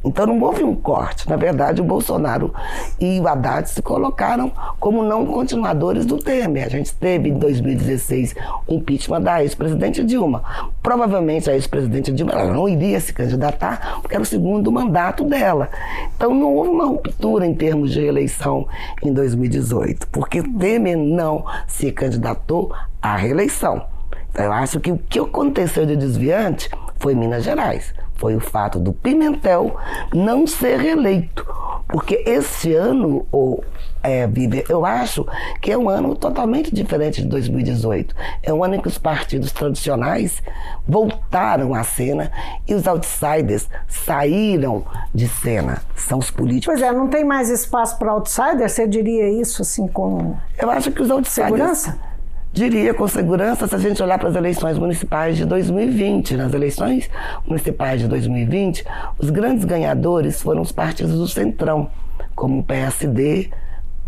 Então 0.04 0.26
não 0.26 0.40
houve 0.40 0.62
um 0.62 0.74
corte. 0.74 1.28
Na 1.28 1.36
verdade, 1.36 1.80
o 1.80 1.84
Bolsonaro 1.84 2.52
e 3.00 3.18
o 3.18 3.26
Haddad 3.26 3.70
se 3.70 3.80
colocaram 3.80 4.52
como 4.78 5.02
não 5.02 5.24
continuadores 5.24 6.04
do 6.04 6.18
Temer. 6.18 6.66
A 6.66 6.68
gente 6.68 6.94
teve 6.94 7.30
em 7.30 7.38
2016 7.38 8.34
o 8.66 8.74
impeachment 8.74 9.22
da 9.22 9.42
ex-presidente 9.42 10.04
Dilma. 10.04 10.44
Provavelmente 10.82 11.50
a 11.50 11.54
ex-presidente 11.54 12.12
Dilma 12.12 12.44
não 12.44 12.68
iria 12.68 13.00
se 13.00 13.14
candidatar 13.14 14.00
porque 14.02 14.14
era 14.14 14.22
o 14.22 14.26
segundo 14.26 14.70
mandato 14.70 15.24
dela. 15.24 15.70
Então 16.14 16.34
não 16.34 16.54
houve 16.54 16.70
uma 16.70 16.84
ruptura 16.84 17.46
em 17.46 17.54
termos 17.54 17.92
de 17.92 18.00
reeleição 18.00 18.68
em 19.02 19.12
2018, 19.12 20.08
porque 20.08 20.42
Temer 20.42 20.98
não 20.98 21.44
se 21.66 21.90
candidatou 21.90 22.72
à 23.00 23.16
reeleição. 23.16 23.86
Então, 24.30 24.44
eu 24.44 24.52
acho 24.52 24.80
que 24.80 24.90
o 24.90 24.98
que 24.98 25.18
aconteceu 25.18 25.86
de 25.86 25.96
desviante 25.96 26.68
foi 26.98 27.14
Minas 27.14 27.44
Gerais 27.44 27.94
foi 28.16 28.36
o 28.36 28.40
fato 28.40 28.78
do 28.78 28.92
Pimentel 28.92 29.76
não 30.12 30.46
ser 30.46 30.78
reeleito. 30.78 31.46
Porque 31.88 32.22
esse 32.26 32.74
ano, 32.74 33.26
ou, 33.30 33.62
é, 34.02 34.28
eu 34.68 34.84
acho 34.84 35.26
que 35.60 35.70
é 35.70 35.78
um 35.78 35.88
ano 35.88 36.14
totalmente 36.14 36.74
diferente 36.74 37.22
de 37.22 37.28
2018. 37.28 38.14
É 38.42 38.52
um 38.52 38.64
ano 38.64 38.76
em 38.76 38.80
que 38.80 38.88
os 38.88 38.98
partidos 38.98 39.52
tradicionais 39.52 40.42
voltaram 40.86 41.74
à 41.74 41.82
cena 41.84 42.30
e 42.66 42.74
os 42.74 42.86
outsiders 42.86 43.68
saíram 43.88 44.84
de 45.14 45.28
cena. 45.28 45.82
São 45.94 46.18
os 46.18 46.30
políticos. 46.30 46.66
Pois 46.66 46.82
é, 46.82 46.92
não 46.92 47.08
tem 47.08 47.24
mais 47.24 47.48
espaço 47.48 47.98
para 47.98 48.12
outsiders? 48.12 48.72
Você 48.72 48.86
diria 48.86 49.28
isso 49.28 49.62
assim 49.62 49.86
com. 49.86 50.36
Eu 50.58 50.70
acho 50.70 50.90
que 50.90 51.02
os 51.02 51.10
outsiders. 51.10 51.52
Segurança? 51.52 52.13
Diria 52.54 52.94
com 52.94 53.08
segurança 53.08 53.66
se 53.66 53.74
a 53.74 53.78
gente 53.78 54.00
olhar 54.00 54.16
para 54.16 54.28
as 54.28 54.36
eleições 54.36 54.78
municipais 54.78 55.36
de 55.36 55.44
2020. 55.44 56.36
Nas 56.36 56.54
eleições 56.54 57.10
municipais 57.44 58.00
de 58.00 58.06
2020, 58.06 58.84
os 59.18 59.28
grandes 59.28 59.64
ganhadores 59.64 60.40
foram 60.40 60.62
os 60.62 60.70
partidos 60.70 61.18
do 61.18 61.26
Centrão, 61.26 61.90
como 62.32 62.60
o 62.60 62.62
PSD, 62.62 63.50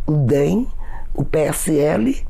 o 0.07 0.13
DEM, 0.13 0.69
o 1.13 1.25
PSL 1.25 2.25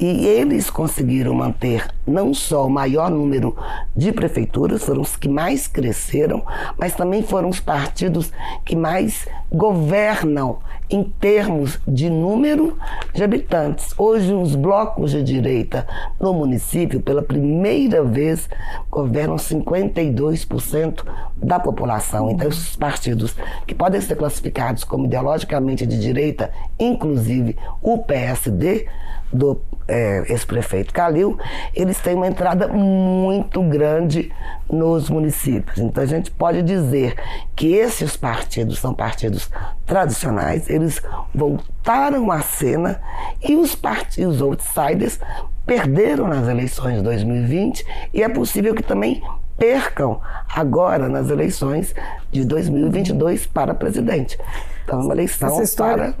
e 0.00 0.26
eles 0.26 0.70
conseguiram 0.70 1.34
manter 1.34 1.88
não 2.06 2.32
só 2.32 2.66
o 2.66 2.70
maior 2.70 3.10
número 3.10 3.56
de 3.94 4.12
prefeituras, 4.12 4.84
foram 4.84 5.02
os 5.02 5.16
que 5.16 5.28
mais 5.28 5.66
cresceram, 5.66 6.44
mas 6.78 6.94
também 6.94 7.22
foram 7.22 7.48
os 7.48 7.60
partidos 7.60 8.32
que 8.64 8.76
mais 8.76 9.26
governam 9.50 10.58
em 10.88 11.02
termos 11.02 11.80
de 11.86 12.08
número 12.08 12.78
de 13.12 13.24
habitantes. 13.24 13.92
Hoje, 13.98 14.32
os 14.32 14.54
blocos 14.54 15.10
de 15.10 15.22
direita 15.22 15.86
no 16.20 16.32
município, 16.32 17.00
pela 17.00 17.22
primeira 17.22 18.04
vez, 18.04 18.48
governam 18.90 19.36
52% 19.36 21.04
da 21.36 21.58
população. 21.58 22.30
Então, 22.30 22.48
esses 22.48 22.76
partidos 22.76 23.34
que 23.66 23.74
podem 23.74 24.00
ser 24.00 24.16
classificados 24.16 24.84
como 24.84 25.06
ideologicamente 25.06 25.84
de 25.86 25.98
direita, 25.98 26.52
inclusive 26.78 27.56
o 27.82 27.98
PSD, 27.98 28.86
do 29.32 29.60
é, 29.88 30.24
ex-prefeito 30.28 30.92
Calil, 30.92 31.38
eles 31.74 31.98
têm 32.00 32.14
uma 32.14 32.26
entrada 32.26 32.68
muito 32.68 33.62
grande 33.62 34.32
nos 34.70 35.08
municípios. 35.08 35.78
Então 35.78 36.02
a 36.02 36.06
gente 36.06 36.30
pode 36.30 36.62
dizer 36.62 37.14
que 37.54 37.74
esses 37.74 38.16
partidos 38.16 38.78
são 38.78 38.94
partidos 38.94 39.50
tradicionais, 39.84 40.68
eles 40.68 41.02
voltaram 41.34 42.30
à 42.30 42.40
cena 42.40 43.00
e 43.42 43.56
os 43.56 43.74
partidos 43.74 44.40
outsiders 44.40 45.20
perderam 45.64 46.28
nas 46.28 46.48
eleições 46.48 46.96
de 46.96 47.02
2020 47.02 47.84
e 48.14 48.22
é 48.22 48.28
possível 48.28 48.74
que 48.74 48.82
também 48.82 49.22
percam 49.58 50.20
agora 50.54 51.08
nas 51.08 51.30
eleições 51.30 51.94
de 52.30 52.44
2022 52.44 53.46
para 53.46 53.74
presidente. 53.74 54.38
Então, 54.84 55.00
é 55.00 55.02
uma 55.02 55.14
eleição 55.14 55.62
para 55.76 56.14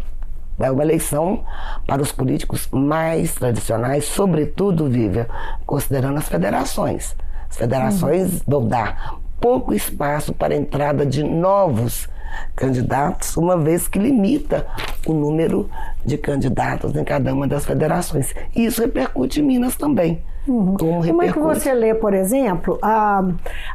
é 0.58 0.70
uma 0.70 0.82
eleição 0.82 1.44
para 1.86 2.02
os 2.02 2.12
políticos 2.12 2.68
mais 2.72 3.34
tradicionais, 3.34 4.04
sobretudo, 4.04 4.88
Vivian, 4.88 5.26
considerando 5.66 6.18
as 6.18 6.28
federações. 6.28 7.14
As 7.48 7.56
federações 7.56 8.32
uhum. 8.32 8.40
vão 8.46 8.68
dar 8.68 9.16
pouco 9.40 9.74
espaço 9.74 10.32
para 10.32 10.54
a 10.54 10.56
entrada 10.56 11.04
de 11.04 11.22
novos 11.22 12.08
candidatos, 12.54 13.36
uma 13.36 13.56
vez 13.56 13.86
que 13.86 13.98
limita 13.98 14.66
o 15.06 15.12
número 15.12 15.70
de 16.04 16.18
candidatos 16.18 16.94
em 16.96 17.04
cada 17.04 17.32
uma 17.32 17.46
das 17.46 17.64
federações. 17.64 18.34
E 18.54 18.64
isso 18.66 18.80
repercute 18.80 19.40
em 19.40 19.44
Minas 19.44 19.76
também. 19.76 20.22
Uhum. 20.46 20.76
Como, 20.76 21.22
é 21.22 21.32
que 21.32 21.38
você 21.38 21.74
lê, 21.74 21.94
por 21.94 22.14
exemplo, 22.14 22.78
a, 22.80 23.24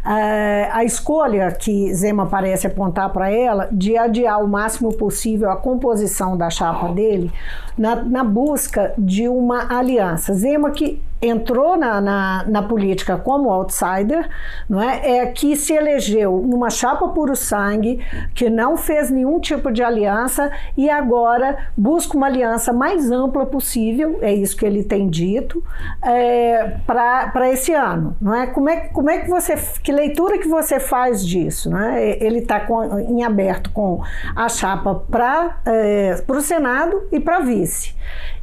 a, 0.04 0.78
a 0.78 0.84
escolha 0.86 1.52
que 1.52 1.94
Zema 1.94 2.26
parece 2.26 2.66
apontar 2.66 3.12
para 3.12 3.30
ela 3.30 3.68
de 3.72 3.98
adiar 3.98 4.42
o 4.42 4.48
máximo 4.48 4.94
possível 4.94 5.52
a 5.52 5.58
composição 5.58 6.38
da 6.38 6.50
chapa 6.50 6.88
dele 6.90 7.32
na, 7.78 7.96
na 7.98 8.24
busca 8.24 8.94
de 8.98 9.28
uma 9.28 9.78
aliança? 9.78 10.34
Zema 10.34 10.72
que 10.72 11.02
entrou 11.22 11.78
na, 11.78 12.02
na, 12.02 12.44
na, 12.48 12.64
política 12.64 13.16
como 13.16 13.52
outsider, 13.52 14.28
não 14.68 14.82
é? 14.82 15.18
é 15.18 15.26
que 15.28 15.56
se 15.56 15.74
elegeu 15.74 16.44
numa 16.48 16.70
chapa 16.70 17.08
puro 17.10 17.36
sangue, 17.36 18.04
que 18.34 18.50
não 18.50 18.76
fez 18.76 19.12
nenhum 19.12 19.40
tipo 19.40 19.72
de 19.72 19.84
aliança 19.84 20.52
e 20.76 20.90
agora 20.90 21.68
busca 21.78 22.18
uma 22.18 22.26
aliança 22.26 22.74
mais 22.74 23.12
ampla 23.12 23.46
possível, 23.46 24.18
é 24.22 24.34
isso 24.34 24.58
que 24.58 24.66
ele 24.66 24.84
tem 24.84 25.08
dito, 25.08 25.64
é, 26.02 26.78
para 26.88 27.50
esse 27.52 27.72
ano. 27.74 28.16
Não 28.20 28.34
é? 28.34 28.48
Como, 28.48 28.70
é, 28.70 28.88
como 28.88 29.10
é 29.10 29.20
que 29.20 29.30
você, 29.30 29.56
que 29.84 29.92
leitura 29.92 30.40
que 30.40 30.48
você 30.48 30.80
faz 30.80 31.26
disso? 31.26 31.70
Não 31.70 31.80
é? 31.80 32.18
Ele 32.24 32.40
está 32.40 32.66
em 33.08 33.24
aberto 33.24 33.70
com 33.72 34.02
a 34.36 34.50
chapa 34.50 34.96
para 34.96 35.60
é, 35.66 36.24
o 36.28 36.42
Senado 36.42 37.08
e 37.12 37.20
para 37.20 37.40
vice, 37.42 37.94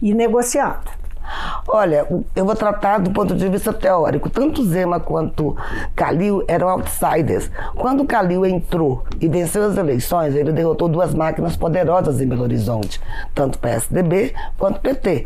e 0.00 0.14
negociando. 0.14 1.07
Olha, 1.66 2.06
eu 2.35 2.44
vou 2.44 2.54
tratar 2.54 2.99
do 2.99 3.11
ponto 3.11 3.35
de 3.35 3.49
vista 3.49 3.73
teórico. 3.73 4.30
Tanto 4.30 4.64
Zema 4.64 4.99
quanto 4.99 5.56
Calil 5.94 6.44
eram 6.49 6.68
outsiders. 6.68 7.50
Quando 7.75 8.04
Calil 8.04 8.47
entrou 8.47 9.04
e 9.20 9.28
venceu 9.28 9.64
as 9.64 9.76
eleições, 9.76 10.35
ele 10.35 10.52
derrotou 10.52 10.88
duas 10.88 11.14
máquinas 11.14 11.56
poderosas 11.56 12.20
em 12.20 12.26
Belo 12.26 12.42
Horizonte, 12.42 13.00
tanto 13.35 13.58
PSDB 13.58 14.35
quanto 14.56 14.80
PT. 14.80 15.25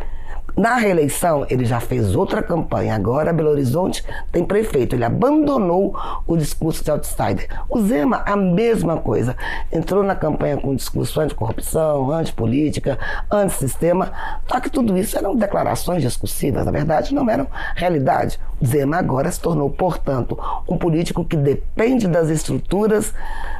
Na 0.57 0.77
reeleição, 0.77 1.47
ele 1.49 1.65
já 1.65 1.81
fez 1.81 2.15
outra 2.15 2.43
campanha. 2.43 2.95
Agora, 2.95 3.33
Belo 3.33 3.51
Horizonte 3.51 4.05
tem 4.31 4.45
prefeito. 4.45 4.95
Ele 4.95 5.05
abandonou 5.05 5.97
o 6.27 6.37
discurso 6.37 6.85
de 6.85 6.91
outsider. 6.91 7.49
O 7.71 7.81
Zema, 7.81 8.23
a 8.27 8.37
mesma 8.37 8.99
coisa. 8.99 9.35
Entrou 9.73 10.03
na 10.03 10.15
campanha 10.15 10.59
com 10.59 10.71
um 10.71 10.77
discurso 10.77 11.21
anticorrupção, 11.21 12.11
antipolítica, 12.11 12.99
antissistema. 13.31 14.13
Só 14.47 14.61
que 14.61 14.69
tudo 14.69 14.97
isso 14.97 15.17
eram 15.17 15.35
declarações 15.35 16.03
discursivas. 16.03 16.67
Na 16.67 16.73
verdade, 16.73 17.15
não 17.15 17.29
eram 17.31 17.47
realidade. 17.75 18.39
Zema 18.65 18.97
agora 18.97 19.31
se 19.31 19.41
tornou, 19.41 19.69
portanto, 19.69 20.39
um 20.69 20.77
político 20.77 21.25
que 21.25 21.37
depende 21.37 22.07
das 22.07 22.29
estruturas 22.29 23.13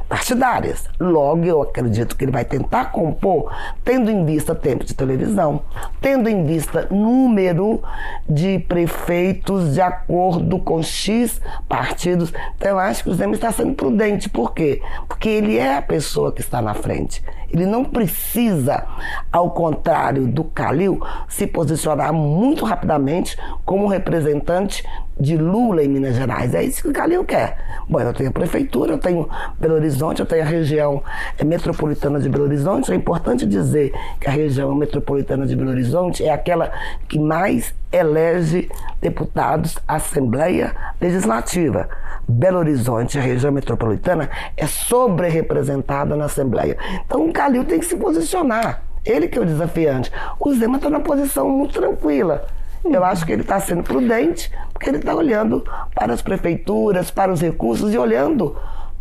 partidárias. 0.07 0.87
Logo, 0.99 1.43
eu 1.45 1.61
acredito 1.61 2.15
que 2.15 2.23
ele 2.23 2.31
vai 2.31 2.45
tentar 2.45 2.85
compor, 2.85 3.51
tendo 3.83 4.09
em 4.09 4.25
vista 4.25 4.53
tempo 4.53 4.83
de 4.83 4.93
televisão, 4.93 5.61
tendo 5.99 6.29
em 6.29 6.45
vista 6.45 6.87
número 6.91 7.81
de 8.29 8.59
prefeitos 8.59 9.73
de 9.73 9.81
acordo 9.81 10.59
com 10.59 10.81
X 10.81 11.41
partidos. 11.67 12.33
Então, 12.57 12.71
eu 12.71 12.79
acho 12.79 13.03
que 13.03 13.09
o 13.09 13.13
Zema 13.13 13.33
está 13.33 13.51
sendo 13.51 13.73
prudente. 13.73 14.29
Por 14.29 14.53
quê? 14.53 14.81
Porque 15.07 15.29
ele 15.29 15.57
é 15.57 15.77
a 15.77 15.81
pessoa 15.81 16.31
que 16.31 16.41
está 16.41 16.61
na 16.61 16.73
frente. 16.73 17.23
Ele 17.53 17.67
não 17.67 17.85
precisa, 17.85 18.83
ao 19.31 19.51
contrário 19.51 20.27
do 20.27 20.43
Calil, 20.43 20.99
se 21.29 21.45
posicionar 21.45 22.11
muito 22.11 22.65
rapidamente 22.65 23.37
como 23.63 23.87
representante 23.87 24.83
de 25.19 25.37
Lula 25.37 25.83
em 25.83 25.87
Minas 25.87 26.15
Gerais. 26.15 26.53
É 26.53 26.63
isso 26.63 26.81
que 26.81 26.89
o 26.89 26.93
Calil 26.93 27.23
quer. 27.23 27.57
Bom, 27.87 27.99
eu 27.99 28.13
tenho 28.13 28.29
a 28.29 28.33
prefeitura, 28.33 28.93
eu 28.93 28.97
tenho 28.97 29.29
Belo 29.59 29.75
Horizonte, 29.75 30.19
eu 30.19 30.25
tenho 30.25 30.41
a 30.41 30.45
região 30.45 31.03
metropolitana 31.43 32.19
de 32.19 32.29
Belo 32.29 32.45
Horizonte. 32.45 32.91
É 32.91 32.95
importante 32.95 33.45
dizer 33.45 33.93
que 34.19 34.27
a 34.27 34.31
região 34.31 34.73
metropolitana 34.75 35.45
de 35.45 35.55
Belo 35.55 35.71
Horizonte 35.71 36.23
é 36.23 36.31
aquela 36.31 36.71
que 37.07 37.19
mais 37.19 37.73
elege 37.91 38.69
deputados 39.01 39.77
à 39.87 39.95
Assembleia 39.95 40.75
Legislativa. 40.99 41.87
Belo 42.27 42.59
Horizonte, 42.59 43.19
a 43.19 43.21
região 43.21 43.51
metropolitana, 43.51 44.29
é 44.55 44.65
sobre-representada 44.65 46.15
na 46.15 46.25
Assembleia. 46.25 46.77
Então 47.05 47.27
o 47.27 47.33
Calil 47.33 47.65
tem 47.65 47.79
que 47.79 47.85
se 47.85 47.95
posicionar. 47.95 48.81
Ele 49.05 49.27
que 49.27 49.37
é 49.37 49.41
o 49.41 49.45
desafiante. 49.45 50.11
O 50.39 50.53
Zema 50.53 50.77
está 50.77 50.89
na 50.89 51.01
posição 51.01 51.49
muito 51.49 51.73
tranquila. 51.73 52.45
Eu 52.83 53.03
acho 53.03 53.25
que 53.25 53.31
ele 53.31 53.41
está 53.41 53.59
sendo 53.59 53.83
prudente, 53.83 54.51
porque 54.73 54.89
ele 54.89 54.97
está 54.97 55.15
olhando 55.15 55.65
para 55.95 56.13
as 56.13 56.21
prefeituras, 56.21 57.09
para 57.09 57.31
os 57.31 57.41
recursos 57.41 57.93
e 57.93 57.97
olhando 57.97 58.55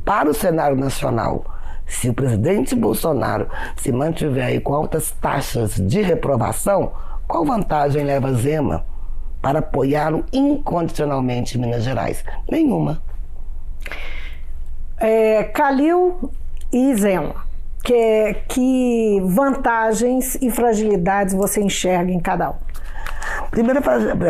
para 0.05 0.31
o 0.31 0.35
cenário 0.35 0.77
nacional. 0.77 1.45
Se 1.87 2.09
o 2.09 2.15
presidente 2.15 2.75
Bolsonaro 2.75 3.49
se 3.77 3.93
mantiver 3.93 4.47
aí 4.47 4.61
com 4.61 4.73
altas 4.75 5.11
taxas 5.11 5.75
de 5.75 6.01
reprovação, 6.01 6.93
qual 7.27 7.45
vantagem 7.45 8.05
leva 8.05 8.33
Zema 8.35 8.85
para 9.41 9.59
apoiá-lo 9.59 10.25
incondicionalmente 10.33 11.59
em 11.59 11.61
Minas 11.61 11.83
Gerais? 11.83 12.25
Nenhuma. 12.51 13.03
É, 14.99 15.43
Calil 15.45 16.31
e 16.73 16.95
Zema, 16.95 17.35
que, 17.83 18.37
que 18.49 19.21
vantagens 19.25 20.37
e 20.41 20.51
fragilidades 20.51 21.35
você 21.35 21.61
enxerga 21.61 22.13
em 22.13 22.21
cada 22.21 22.51
um? 22.51 22.72
Primeira, 23.53 23.81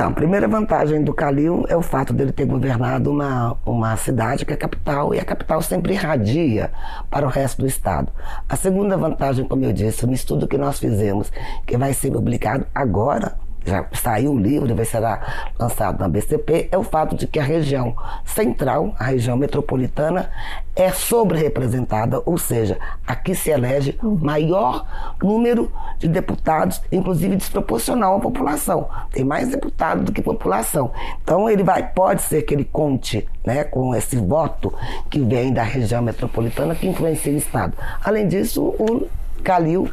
a 0.05 0.11
primeira 0.11 0.49
vantagem 0.49 1.05
do 1.05 1.15
Calil 1.15 1.65
é 1.69 1.77
o 1.77 1.81
fato 1.81 2.13
dele 2.13 2.33
ter 2.33 2.45
governado 2.45 3.09
uma, 3.09 3.57
uma 3.65 3.97
cidade 3.97 4.45
que 4.45 4.53
é 4.53 4.57
capital, 4.57 5.15
e 5.15 5.21
a 5.21 5.25
capital 5.25 5.63
sempre 5.63 5.93
irradia 5.93 6.73
para 7.09 7.25
o 7.25 7.29
resto 7.29 7.63
do 7.63 7.67
estado. 7.69 8.13
A 8.49 8.57
segunda 8.57 8.97
vantagem, 8.97 9.47
como 9.47 9.65
eu 9.65 9.73
disse, 9.73 10.05
no 10.07 10.13
estudo 10.13 10.49
que 10.49 10.59
nós 10.59 10.81
fizemos, 10.81 11.31
que 11.65 11.77
vai 11.77 11.95
ser 11.95 12.11
publicado 12.11 12.67
agora, 12.75 13.39
já 13.65 13.87
saiu 13.93 14.33
o 14.33 14.39
livro, 14.39 14.75
vai 14.75 14.85
ser 14.85 15.01
lançado 15.59 15.99
na 16.01 16.09
BCP, 16.09 16.69
é 16.71 16.79
o 16.79 16.83
fato 16.83 17.17
de 17.17 17.27
que 17.27 17.39
a 17.39 17.43
região 17.43 17.95
central, 18.25 18.95
a 18.99 19.05
região 19.05 19.37
metropolitana, 19.37 20.31
é 20.75 20.91
sobre-representada, 20.91 22.23
ou 22.25 22.39
seja, 22.39 22.79
aqui 23.07 23.35
se 23.35 23.51
elege 23.51 23.99
maior 24.03 24.87
número 25.23 25.71
de 25.99 26.09
deputados, 26.09 26.81
inclusive 26.91 27.37
desproporcional 27.37 28.17
à 28.17 28.21
população. 28.21 28.89
Tem 29.11 29.25
mais 29.25 29.49
deputados 29.49 30.05
do 30.05 30.13
que 30.13 30.23
população. 30.23 30.91
Então 31.23 31.49
ele 31.49 31.63
vai, 31.63 31.87
pode 31.93 32.23
ser 32.23 32.43
que 32.43 32.55
ele 32.55 32.65
conte 32.65 33.29
né, 33.45 33.65
com 33.65 33.95
esse 33.95 34.17
voto 34.17 34.73
que 35.11 35.21
vem 35.21 35.53
da 35.53 35.63
região 35.63 36.01
metropolitana 36.01 36.75
que 36.75 36.89
influencia 36.89 37.33
o 37.33 37.37
Estado. 37.37 37.75
Além 38.03 38.27
disso, 38.27 38.63
o 38.63 39.07
Calil 39.43 39.91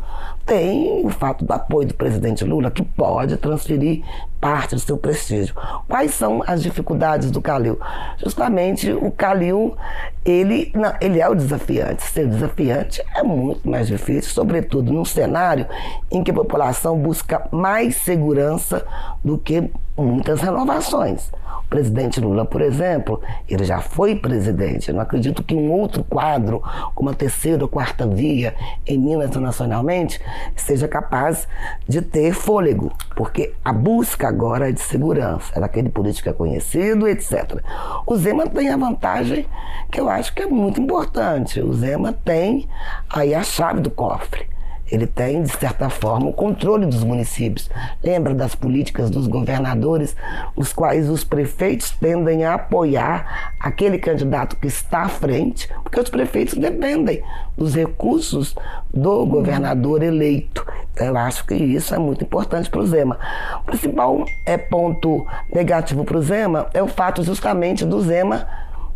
tem 0.49 1.05
o 1.05 1.09
fato 1.09 1.45
do 1.45 1.53
apoio 1.53 1.87
do 1.87 1.93
presidente 1.93 2.43
Lula, 2.43 2.71
que 2.71 2.83
pode 2.83 3.37
transferir 3.37 4.03
parte 4.41 4.73
do 4.73 4.81
seu 4.81 4.97
prestígio. 4.97 5.55
Quais 5.87 6.11
são 6.15 6.43
as 6.47 6.63
dificuldades 6.63 7.29
do 7.29 7.39
Calil? 7.39 7.79
Justamente 8.17 8.91
o 8.91 9.11
Calil, 9.11 9.77
ele, 10.25 10.71
não, 10.73 10.91
ele 10.99 11.21
é 11.21 11.29
o 11.29 11.35
desafiante. 11.35 12.01
Ser 12.01 12.27
desafiante 12.27 12.99
é 13.15 13.21
muito 13.21 13.69
mais 13.69 13.87
difícil, 13.87 14.31
sobretudo 14.31 14.91
num 14.91 15.05
cenário 15.05 15.67
em 16.09 16.23
que 16.23 16.31
a 16.31 16.33
população 16.33 16.97
busca 16.97 17.47
mais 17.51 17.97
segurança 17.97 18.83
do 19.23 19.37
que 19.37 19.69
muitas 19.95 20.41
renovações 20.41 21.29
presidente 21.69 22.19
Lula, 22.19 22.45
por 22.45 22.61
exemplo, 22.61 23.21
ele 23.47 23.63
já 23.63 23.79
foi 23.79 24.15
presidente. 24.15 24.89
Eu 24.89 24.95
não 24.95 25.01
acredito 25.01 25.43
que 25.43 25.55
um 25.55 25.71
outro 25.71 26.03
quadro, 26.03 26.61
como 26.95 27.09
a 27.09 27.13
terceira 27.13 27.63
ou 27.63 27.69
quarta 27.69 28.07
via 28.07 28.55
em 28.85 28.97
Minas 28.97 29.29
nacionalmente, 29.35 30.19
seja 30.55 30.87
capaz 30.87 31.47
de 31.87 32.01
ter 32.01 32.33
fôlego, 32.33 32.91
porque 33.15 33.53
a 33.63 33.71
busca 33.71 34.27
agora 34.27 34.69
é 34.69 34.71
de 34.71 34.81
segurança, 34.81 35.53
é 35.55 35.59
daquele 35.59 35.89
político 35.89 36.33
conhecido, 36.33 37.07
etc. 37.07 37.61
O 38.05 38.15
Zema 38.15 38.47
tem 38.47 38.69
a 38.69 38.77
vantagem 38.77 39.45
que 39.91 39.99
eu 39.99 40.09
acho 40.09 40.33
que 40.33 40.41
é 40.41 40.47
muito 40.47 40.81
importante. 40.81 41.61
O 41.61 41.73
Zema 41.73 42.13
tem 42.13 42.67
aí 43.09 43.33
a 43.33 43.43
chave 43.43 43.81
do 43.81 43.91
cofre 43.91 44.47
ele 44.91 45.07
tem, 45.07 45.43
de 45.43 45.51
certa 45.51 45.89
forma, 45.89 46.27
o 46.27 46.33
controle 46.33 46.85
dos 46.85 47.03
municípios. 47.03 47.69
Lembra 48.03 48.33
das 48.33 48.55
políticas 48.55 49.09
dos 49.09 49.27
governadores, 49.27 50.15
os 50.55 50.73
quais 50.73 51.09
os 51.09 51.23
prefeitos 51.23 51.91
tendem 51.91 52.43
a 52.45 52.55
apoiar 52.55 53.53
aquele 53.59 53.97
candidato 53.97 54.55
que 54.55 54.67
está 54.67 55.03
à 55.03 55.09
frente, 55.09 55.69
porque 55.83 55.99
os 55.99 56.09
prefeitos 56.09 56.55
dependem 56.55 57.21
dos 57.57 57.75
recursos 57.75 58.55
do 58.93 59.25
governador 59.25 60.01
eleito. 60.01 60.65
Então, 60.93 61.07
eu 61.07 61.17
acho 61.17 61.45
que 61.45 61.55
isso 61.55 61.93
é 61.93 61.99
muito 61.99 62.23
importante 62.23 62.69
para 62.69 62.79
o 62.79 62.87
Zema. 62.87 63.17
O 63.61 63.63
principal 63.65 64.25
é, 64.45 64.57
ponto 64.57 65.25
negativo 65.53 66.03
para 66.03 66.17
o 66.17 66.21
Zema 66.21 66.67
é 66.73 66.81
o 66.81 66.87
fato 66.87 67.23
justamente 67.23 67.85
do 67.85 68.01
Zema 68.01 68.47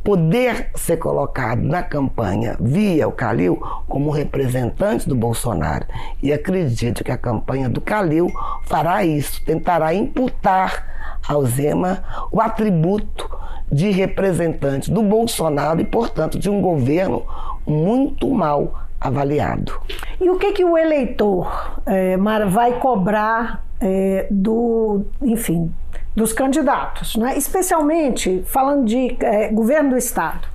poder 0.03 0.69
ser 0.75 0.97
colocado 0.97 1.61
na 1.61 1.81
campanha 1.81 2.57
via 2.59 3.07
o 3.07 3.11
Calil 3.11 3.61
como 3.87 4.11
representante 4.11 5.07
do 5.07 5.15
Bolsonaro. 5.15 5.85
E 6.21 6.33
acredito 6.33 7.03
que 7.03 7.11
a 7.11 7.17
campanha 7.17 7.69
do 7.69 7.79
Calil 7.79 8.31
fará 8.63 9.05
isso, 9.05 9.41
tentará 9.45 9.93
imputar 9.93 11.19
ao 11.27 11.45
Zema 11.45 12.03
o 12.31 12.41
atributo 12.41 13.29
de 13.71 13.89
representante 13.91 14.91
do 14.91 15.01
Bolsonaro 15.01 15.79
e, 15.79 15.85
portanto, 15.85 16.37
de 16.37 16.49
um 16.49 16.61
governo 16.61 17.23
muito 17.65 18.29
mal 18.29 18.81
avaliado. 18.99 19.73
E 20.19 20.29
o 20.29 20.37
que, 20.37 20.51
que 20.51 20.63
o 20.63 20.77
eleitor 20.77 21.81
é, 21.85 22.17
vai 22.49 22.73
cobrar 22.79 23.63
é, 23.79 24.27
do, 24.29 25.01
enfim, 25.21 25.73
dos 26.15 26.31
candidatos, 26.31 27.15
né? 27.15 27.37
especialmente 27.37 28.43
falando 28.45 28.85
de 28.85 29.17
é, 29.19 29.49
governo 29.49 29.91
do 29.91 29.97
Estado, 29.97 30.47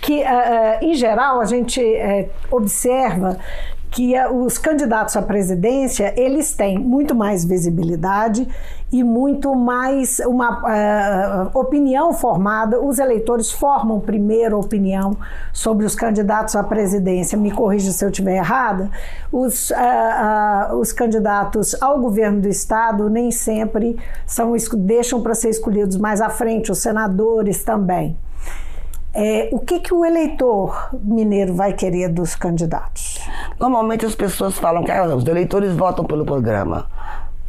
que, 0.00 0.22
é, 0.22 0.78
em 0.82 0.94
geral, 0.94 1.40
a 1.40 1.44
gente 1.44 1.82
observa 2.50 3.38
que 3.92 4.14
os 4.28 4.56
candidatos 4.56 5.14
à 5.16 5.22
presidência 5.22 6.14
eles 6.16 6.54
têm 6.54 6.78
muito 6.78 7.14
mais 7.14 7.44
visibilidade 7.44 8.48
e 8.90 9.04
muito 9.04 9.54
mais 9.54 10.18
uma 10.20 11.50
uh, 11.52 11.58
opinião 11.58 12.14
formada. 12.14 12.80
Os 12.80 12.98
eleitores 12.98 13.52
formam 13.52 14.00
primeiro 14.00 14.58
opinião 14.58 15.16
sobre 15.52 15.84
os 15.84 15.94
candidatos 15.94 16.56
à 16.56 16.64
presidência. 16.64 17.36
Me 17.36 17.50
corrija 17.50 17.92
se 17.92 18.02
eu 18.02 18.08
estiver 18.08 18.36
errada. 18.36 18.90
Os, 19.30 19.70
uh, 19.70 19.74
uh, 19.74 20.76
os 20.76 20.90
candidatos 20.90 21.80
ao 21.80 22.00
governo 22.00 22.40
do 22.40 22.48
estado 22.48 23.10
nem 23.10 23.30
sempre 23.30 23.98
são 24.26 24.54
deixam 24.76 25.20
para 25.20 25.34
ser 25.34 25.50
escolhidos 25.50 25.98
mais 25.98 26.22
à 26.22 26.30
frente. 26.30 26.72
Os 26.72 26.78
senadores 26.78 27.62
também. 27.62 28.16
É, 29.14 29.50
o 29.52 29.58
que, 29.58 29.80
que 29.80 29.92
o 29.92 30.04
eleitor 30.04 30.88
mineiro 31.02 31.54
vai 31.54 31.74
querer 31.74 32.08
dos 32.08 32.34
candidatos? 32.34 33.18
Normalmente 33.60 34.06
as 34.06 34.14
pessoas 34.14 34.58
falam 34.58 34.82
que 34.82 34.90
ah, 34.90 35.14
os 35.14 35.26
eleitores 35.26 35.74
votam 35.74 36.04
pelo 36.04 36.24
programa. 36.24 36.86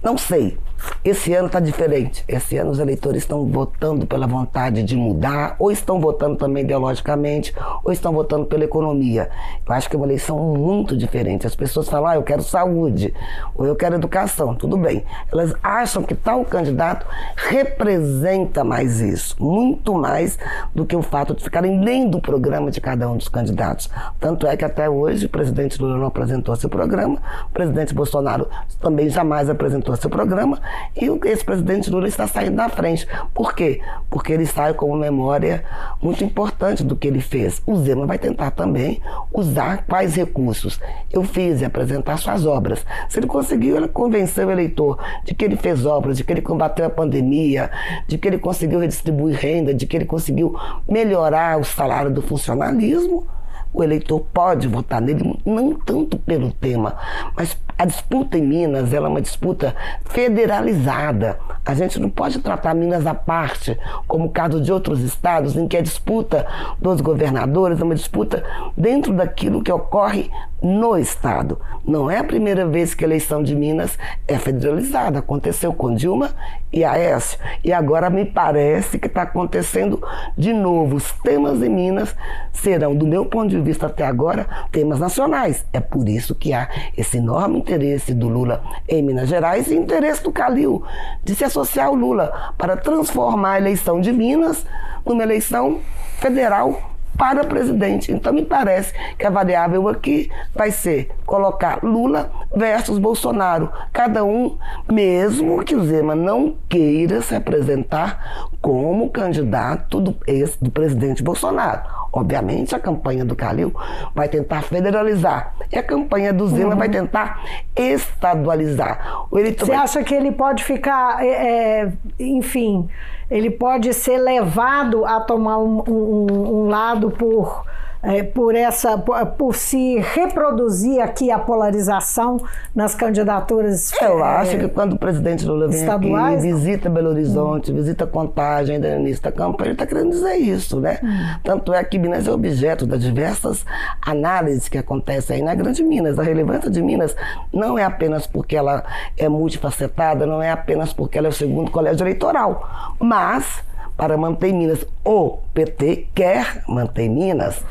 Não 0.04 0.18
sei. 0.18 0.58
Esse 1.04 1.34
ano 1.34 1.48
está 1.48 1.60
diferente. 1.60 2.24
Esse 2.28 2.58
ano 2.58 2.72
os 2.72 2.80
eleitores 2.80 3.24
estão 3.24 3.46
votando 3.46 4.08
pela 4.08 4.26
vontade 4.26 4.84
de 4.84 4.96
mudar, 4.96 5.56
ou 5.60 5.72
estão 5.72 6.00
votando 6.00 6.38
também 6.38 6.64
ideologicamente, 6.64 7.54
ou 7.84 7.92
estão 7.92 8.14
votando 8.14 8.46
pela 8.46 8.64
economia. 8.64 9.30
Eu 9.68 9.74
acho 9.74 9.90
que 9.90 9.96
é 9.96 10.00
uma 10.00 10.06
eleição 10.06 10.38
muito 10.40 10.96
diferente. 10.96 11.46
As 11.46 11.56
pessoas 11.56 11.90
falam, 11.90 12.08
ah, 12.08 12.16
eu 12.16 12.24
quero 12.24 12.42
saúde, 12.42 13.14
ou 13.54 13.66
eu 13.66 13.76
quero 13.76 13.96
educação, 13.96 14.56
tudo 14.56 14.78
bem. 14.78 15.04
Elas 15.32 15.54
acham 15.62 16.04
que 16.04 16.16
tal 16.16 16.46
candidato 16.46 17.06
representa 17.36 18.64
mais 18.64 19.02
isso, 19.02 19.36
muito 19.44 19.94
mais 19.94 20.38
do 20.74 20.86
que 20.86 20.96
o 20.96 21.02
fato 21.02 21.36
de 21.36 21.44
ficarem 21.44 21.84
lendo 21.84 22.18
o 22.18 22.22
programa 22.22 22.72
de 22.72 22.80
cada 22.80 23.10
um 23.10 23.18
dos 23.18 23.28
candidatos. 23.28 23.90
Tanto 24.20 24.48
é 24.48 24.56
que 24.56 24.64
até 24.64 24.90
hoje 24.90 25.26
o 25.26 25.30
presidente 25.30 25.82
Lula 25.82 25.98
não 25.98 26.08
apresentou 26.08 26.56
seu 26.56 26.70
programa, 26.70 27.22
o 27.48 27.54
presidente 27.54 27.94
Bolsonaro 27.94 28.48
também 28.80 29.10
jamais 29.10 29.50
apresentou 29.50 29.96
seu 29.98 30.10
programa, 30.10 30.60
e 30.96 31.10
o 31.10 31.20
ex-presidente 31.24 31.90
Lula 31.90 32.08
está 32.08 32.28
saindo 32.28 32.56
na 32.56 32.70
frente. 32.70 33.08
Por 33.34 33.54
quê? 33.54 33.82
Porque 34.10 34.32
ele 34.32 34.46
sai 34.46 34.74
com 34.74 34.88
uma 34.88 34.98
memória 34.98 35.64
muito 36.02 36.24
importante 36.24 36.84
do 36.84 36.96
que 36.96 37.08
ele 37.08 37.22
fez. 37.22 37.62
O 37.66 37.76
Zema 37.78 38.06
vai 38.06 38.18
tentar 38.18 38.52
também 38.52 39.02
usar 39.32 39.86
quais 39.86 40.16
recursos. 40.16 40.80
Eu 41.12 41.24
fiz 41.24 41.62
e 41.62 41.66
apresentar 41.66 42.18
suas 42.18 42.46
obras. 42.46 42.86
Se 43.10 43.20
ele 43.20 43.28
conseguiu 43.28 43.78
ele 43.78 43.88
convencer 43.88 44.46
o 44.46 44.52
eleitor 44.52 45.00
de 45.24 45.34
que 45.34 45.46
ele 45.46 45.56
fez 45.56 45.86
obras, 45.86 46.18
de 46.18 46.24
que 46.24 46.32
ele 46.32 46.42
combateu 46.42 46.86
a 46.86 46.90
pandemia, 46.90 47.72
de 48.08 48.18
que 48.18 48.28
ele 48.28 48.38
conseguiu 48.38 48.80
redistribuir 48.80 49.38
renda, 49.38 49.74
de 49.74 49.86
que 49.86 49.98
ele 49.98 50.06
conseguiu 50.06 50.56
melhorar 50.88 51.60
o 51.60 51.64
salário 51.64 52.12
do 52.12 52.22
funcionalismo, 52.22 53.28
o 53.74 53.84
eleitor 53.84 54.20
pode 54.32 54.68
votar 54.68 55.02
nele, 55.02 55.40
não 55.44 55.74
tanto 55.74 56.18
pelo 56.20 56.52
tema, 56.52 56.96
mas 57.36 57.58
a 57.78 57.86
disputa 57.86 58.38
em 58.38 58.42
Minas 58.42 58.94
ela 58.94 59.08
é 59.08 59.10
uma 59.10 59.22
disputa 59.22 59.76
federalizada. 60.06 61.40
A 61.66 61.74
gente 61.74 62.00
não 62.00 62.10
pode 62.10 62.40
tratar 62.40 62.74
Minas 62.74 63.08
à 63.08 63.14
parte, 63.14 63.78
como 64.08 64.26
o 64.26 64.30
caso 64.30 64.62
de 64.62 64.72
outros 64.72 65.02
estados, 65.02 65.56
em 65.56 65.68
que 65.68 65.78
a 65.78 65.82
disputa 65.82 66.46
dos 66.80 67.02
governadores 67.02 67.80
é 67.80 67.84
uma 67.84 67.96
disputa 67.96 68.44
dentro 68.76 69.14
daquilo 69.14 69.64
que 69.64 69.72
ocorre 69.72 70.30
no 70.64 70.98
estado. 70.98 71.60
Não 71.86 72.10
é 72.10 72.20
a 72.20 72.24
primeira 72.24 72.66
vez 72.66 72.94
que 72.94 73.04
a 73.04 73.08
eleição 73.08 73.44
de 73.44 73.54
Minas 73.54 73.98
é 74.26 74.38
federalizada. 74.38 75.20
Aconteceu 75.20 75.74
com 75.74 75.94
Dilma 75.94 76.30
e 76.72 76.86
Aécio. 76.86 77.38
E 77.64 77.74
agora 77.74 78.10
me 78.10 78.26
parece 78.26 78.98
que 78.98 79.08
está 79.08 79.24
acontecendo 79.24 80.02
de 80.38 80.54
novo. 80.54 80.96
Os 80.96 81.12
temas 81.12 81.62
em 81.62 81.70
Minas 81.70 82.16
serão, 82.54 82.96
do 82.96 83.06
meu 83.06 83.26
ponto 83.26 83.50
de 83.50 83.60
vista 83.60 83.88
até 83.88 84.06
agora, 84.06 84.48
temas 84.72 85.00
nacionais. 85.00 85.66
É 85.74 85.82
por 85.82 86.08
isso 86.08 86.34
que 86.34 86.54
há 86.54 86.70
esse 86.98 87.18
enorme 87.18 87.58
interesse 87.64 88.14
do 88.14 88.28
Lula 88.28 88.62
em 88.88 89.02
Minas 89.02 89.30
Gerais 89.30 89.68
e 89.68 89.76
interesse 89.76 90.22
do 90.22 90.32
Calil 90.32 90.84
de 91.24 91.34
se 91.34 91.46
associar 91.46 91.88
ao 91.88 91.96
Lula 91.96 92.54
para 92.58 92.76
transformar 92.76 93.54
a 93.54 93.58
eleição 93.58 94.02
de 94.02 94.12
Minas 94.12 94.66
numa 95.06 95.24
eleição 95.24 95.80
federal 96.20 96.93
para 97.18 97.44
presidente. 97.44 98.12
Então, 98.12 98.34
me 98.34 98.44
parece 98.44 98.94
que 99.18 99.26
a 99.26 99.30
variável 99.30 99.88
aqui 99.88 100.32
vai 100.54 100.72
ser 100.72 101.10
colocar 101.26 101.84
Lula 101.84 102.32
versus 102.56 102.98
Bolsonaro. 102.98 103.72
Cada 103.92 104.24
um, 104.24 104.58
mesmo 104.92 105.64
que 105.64 105.76
o 105.76 105.84
Zema 105.84 106.16
não 106.16 106.56
queira 106.68 107.22
se 107.22 107.36
apresentar 107.36 108.48
como 108.62 109.10
candidato 109.10 110.00
do, 110.00 110.16
do 110.62 110.72
presidente 110.72 111.24
Bolsonaro. 111.24 111.82
Obviamente, 112.12 112.76
a 112.76 112.80
campanha 112.80 113.26
do 113.26 113.36
Calil 113.36 113.74
vai 114.14 114.30
tentar 114.30 114.62
federalizar 114.62 115.56
e 115.72 115.78
a 115.78 115.82
campanha 115.82 116.32
do 116.32 116.48
Zema 116.48 116.74
uhum. 116.74 116.78
vai 116.78 116.88
tentar 116.88 117.44
estadualizar. 117.76 119.26
Você 119.32 119.66
vai... 119.66 119.78
acha 119.78 120.04
que 120.04 120.14
ele 120.14 120.32
pode 120.32 120.64
ficar, 120.64 121.26
é, 121.26 121.82
é, 121.82 121.92
enfim, 122.20 122.88
ele 123.30 123.50
pode 123.50 123.94
ser 123.94 124.18
levado 124.18 125.06
a 125.06 125.20
tomar 125.20 125.58
um, 125.58 125.84
um, 125.88 126.62
um 126.64 126.68
lado 126.68 127.12
por 127.12 127.66
é, 128.04 128.22
por 128.22 128.54
essa 128.54 128.98
por 128.98 129.56
se 129.56 129.98
reproduzir 130.00 131.02
aqui 131.02 131.32
a 131.32 131.40
polarização 131.40 132.38
nas 132.76 132.94
candidaturas 132.94 133.94
eu 134.02 134.20
é, 134.20 134.22
acho 134.22 134.58
que 134.58 134.68
quando 134.68 134.94
o 134.94 135.00
presidente 135.00 135.46
Lula 135.46 135.70
vem 135.70 135.80
estaduais, 135.80 136.40
aqui 136.40 136.54
visita 136.54 136.90
Belo 136.90 137.10
Horizonte 137.10 137.72
hum. 137.72 137.76
visita 137.76 138.06
Contagem 138.06 138.76
ainda 138.76 138.94
no 138.96 139.02
início 139.02 139.24
da 139.24 139.32
campanha 139.32 139.70
ele 139.70 139.74
está 139.74 139.88
querendo 139.88 140.10
dizer 140.10 140.36
isso 140.36 140.82
né 140.82 141.00
hum. 141.02 141.40
tanto 141.44 141.74
é 141.74 141.82
que 141.84 141.98
Minas 141.98 142.28
é 142.28 142.32
objeto 142.32 142.86
das 142.86 143.02
diversas 143.02 143.66
análises 144.02 144.68
que 144.68 144.78
acontecem 144.78 145.38
aí 145.38 145.42
na 145.42 145.56
Grande 145.56 145.82
Minas 145.82 146.20
a 146.20 146.24
relevância 146.24 146.70
de 146.70 146.82
Minas 146.82 147.16
não 147.54 147.80
é 147.80 147.86
apenas 147.86 148.28
porque 148.28 148.58
ela 148.58 148.84
é 149.18 149.30
multifacetada 149.30 150.26
não 150.26 150.44
é 150.44 150.52
apenas 150.52 150.92
porque 150.92 151.18
ela 151.18 151.28
é 151.28 151.30
o 151.30 151.34
segundo 151.34 151.72
colégio 151.72 152.04
eleitoral 152.04 152.96
mas 153.00 153.64
para 153.98 154.18
manter 154.18 154.54
Minas. 154.54 154.86
O 155.04 155.40
PT 155.54 156.08
quer 156.14 156.64
manter 156.68 157.10
Minas 157.10 157.64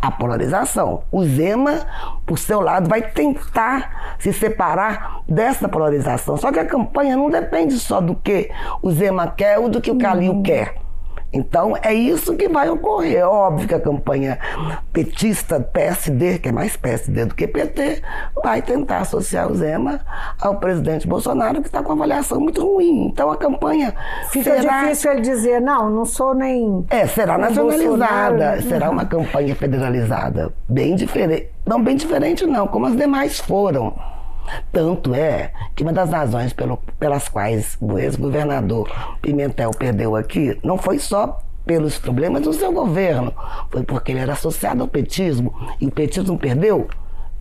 a 0.00 0.10
polarização. 0.10 1.02
O 1.10 1.24
Zema, 1.24 1.86
por 2.24 2.38
seu 2.38 2.60
lado, 2.60 2.88
vai 2.88 3.02
tentar 3.02 4.16
se 4.18 4.32
separar 4.32 5.20
dessa 5.28 5.68
polarização. 5.68 6.36
Só 6.36 6.52
que 6.52 6.58
a 6.58 6.64
campanha 6.64 7.16
não 7.16 7.30
depende 7.30 7.78
só 7.78 8.00
do 8.00 8.14
que 8.14 8.50
o 8.80 8.90
Zema 8.90 9.28
quer 9.28 9.58
ou 9.58 9.68
do 9.68 9.80
que 9.80 9.90
o 9.90 9.98
Calil 9.98 10.32
uhum. 10.32 10.42
quer. 10.42 10.74
Então 11.32 11.74
é 11.82 11.92
isso 11.92 12.36
que 12.36 12.48
vai 12.48 12.70
ocorrer. 12.70 13.26
Óbvio 13.26 13.68
que 13.68 13.74
a 13.74 13.80
campanha 13.80 14.38
petista 14.92 15.60
PSD, 15.60 16.38
que 16.38 16.48
é 16.48 16.52
mais 16.52 16.76
PSD 16.76 17.26
do 17.26 17.34
que 17.34 17.46
PT, 17.46 18.02
vai 18.42 18.62
tentar 18.62 18.98
associar 18.98 19.50
o 19.50 19.54
Zema 19.54 20.00
ao 20.40 20.56
presidente 20.56 21.06
Bolsonaro, 21.06 21.60
que 21.60 21.68
está 21.68 21.82
com 21.82 21.92
uma 21.92 22.04
avaliação 22.04 22.40
muito 22.40 22.62
ruim. 22.62 23.06
Então 23.06 23.30
a 23.30 23.36
campanha. 23.36 23.94
Fica 24.30 24.60
será... 24.60 24.82
difícil 24.84 25.12
ele 25.12 25.20
dizer, 25.20 25.60
não, 25.60 25.90
não 25.90 26.04
sou 26.04 26.34
nem. 26.34 26.86
É, 26.90 27.06
será 27.06 27.36
nacionalizada, 27.36 28.62
será 28.62 28.90
uma 28.90 29.04
campanha 29.04 29.54
federalizada. 29.54 30.52
Bem 30.68 30.94
diferente. 30.94 31.50
Não, 31.66 31.82
bem 31.82 31.96
diferente, 31.96 32.46
não, 32.46 32.66
como 32.66 32.86
as 32.86 32.96
demais 32.96 33.38
foram. 33.38 34.17
Tanto 34.72 35.14
é 35.14 35.52
que 35.74 35.82
uma 35.82 35.92
das 35.92 36.10
razões 36.10 36.52
pelo, 36.52 36.76
pelas 36.98 37.28
quais 37.28 37.76
o 37.80 37.98
ex-governador 37.98 38.90
Pimentel 39.20 39.70
perdeu 39.70 40.16
aqui 40.16 40.58
não 40.62 40.78
foi 40.78 40.98
só 40.98 41.40
pelos 41.64 41.98
problemas 41.98 42.42
do 42.42 42.52
seu 42.52 42.72
governo, 42.72 43.32
foi 43.70 43.82
porque 43.82 44.12
ele 44.12 44.20
era 44.20 44.32
associado 44.32 44.82
ao 44.82 44.88
petismo 44.88 45.54
e 45.78 45.86
o 45.86 45.90
petismo 45.90 46.38
perdeu 46.38 46.88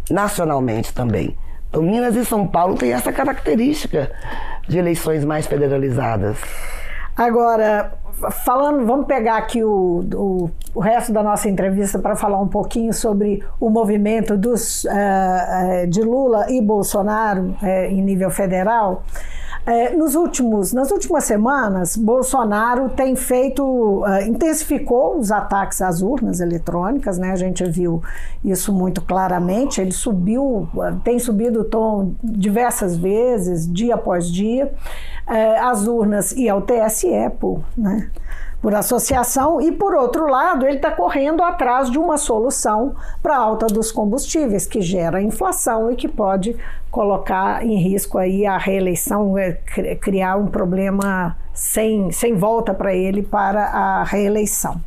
nacionalmente 0.09 0.93
também. 0.93 1.37
Então, 1.69 1.81
Minas 1.81 2.15
e 2.15 2.25
São 2.25 2.47
Paulo 2.47 2.75
têm 2.75 2.91
essa 2.91 3.11
característica 3.11 4.11
de 4.67 4.77
eleições 4.77 5.23
mais 5.23 5.47
federalizadas. 5.47 6.37
Agora, 7.15 7.93
falando, 8.43 8.85
vamos 8.85 9.05
pegar 9.05 9.37
aqui 9.37 9.63
o, 9.63 10.03
o, 10.13 10.49
o 10.73 10.79
resto 10.79 11.13
da 11.13 11.21
nossa 11.21 11.47
entrevista 11.47 11.99
para 11.99 12.15
falar 12.15 12.39
um 12.39 12.47
pouquinho 12.47 12.93
sobre 12.93 13.43
o 13.59 13.69
movimento 13.69 14.35
dos, 14.35 14.85
uh, 14.85 15.87
de 15.87 16.01
Lula 16.01 16.47
e 16.49 16.61
Bolsonaro 16.61 17.55
uh, 17.61 17.65
em 17.65 18.01
nível 18.01 18.29
federal. 18.29 19.03
Uh, 19.67 19.97
nos 19.97 20.15
últimos, 20.15 20.71
nas 20.71 20.91
últimas 20.91 21.25
semanas, 21.25 21.97
Bolsonaro 21.97 22.89
tem 22.89 23.15
feito, 23.17 24.01
intensificou 24.25 25.19
os 25.19 25.29
ataques 25.29 25.81
às 25.81 26.01
urnas 26.01 26.39
eletrônicas, 26.39 27.17
né? 27.17 27.31
A 27.31 27.35
gente 27.35 27.63
viu 27.65 28.01
isso 28.43 28.71
muito 28.71 29.01
claramente. 29.01 29.81
Ele 29.81 29.91
subiu, 29.91 30.69
tem 31.03 31.19
subido 31.19 31.61
o 31.61 31.63
tom 31.65 32.13
diversas 32.23 32.95
vezes, 32.95 33.71
dia 33.71 33.95
após 33.95 34.31
dia 34.31 34.71
eh, 35.27 35.59
às 35.59 35.85
urnas 35.87 36.31
e 36.31 36.47
ao 36.47 36.61
TSE 36.61 37.11
né, 37.77 38.09
por 38.61 38.73
associação, 38.73 39.61
e 39.61 39.71
por 39.71 39.93
outro 39.93 40.27
lado, 40.27 40.65
ele 40.65 40.77
está 40.77 40.91
correndo 40.91 41.43
atrás 41.43 41.91
de 41.91 41.97
uma 41.97 42.17
solução 42.17 42.95
para 43.21 43.35
a 43.35 43.39
alta 43.39 43.67
dos 43.67 43.91
combustíveis, 43.91 44.65
que 44.65 44.81
gera 44.81 45.21
inflação 45.21 45.91
e 45.91 45.95
que 45.95 46.07
pode 46.07 46.55
colocar 46.89 47.63
em 47.63 47.77
risco 47.77 48.17
aí 48.17 48.45
a 48.45 48.57
reeleição, 48.57 49.37
é, 49.37 49.53
criar 50.01 50.37
um 50.37 50.47
problema 50.47 51.37
sem, 51.53 52.11
sem 52.11 52.35
volta 52.35 52.73
para 52.73 52.93
ele 52.93 53.21
para 53.21 53.65
a 53.65 54.03
reeleição. 54.03 54.81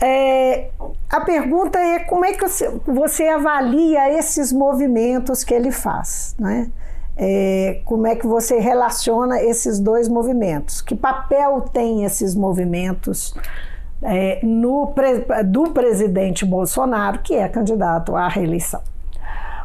É, 0.00 0.70
a 1.08 1.20
pergunta 1.20 1.78
é 1.78 2.00
como 2.00 2.24
é 2.24 2.32
que 2.32 2.40
você, 2.40 2.68
você 2.84 3.28
avalia 3.28 4.18
esses 4.18 4.52
movimentos 4.52 5.44
que 5.44 5.54
ele 5.54 5.70
faz, 5.70 6.34
né? 6.38 6.70
É, 7.16 7.80
como 7.84 8.06
é 8.06 8.16
que 8.16 8.26
você 8.26 8.58
relaciona 8.58 9.42
esses 9.42 9.78
dois 9.78 10.08
movimentos? 10.08 10.80
Que 10.80 10.94
papel 10.94 11.60
tem 11.72 12.04
esses 12.04 12.34
movimentos 12.34 13.34
é, 14.02 14.40
no, 14.42 14.92
do 15.46 15.70
presidente 15.70 16.44
Bolsonaro, 16.44 17.18
que 17.18 17.34
é 17.34 17.48
candidato 17.48 18.16
à 18.16 18.28
reeleição? 18.28 18.80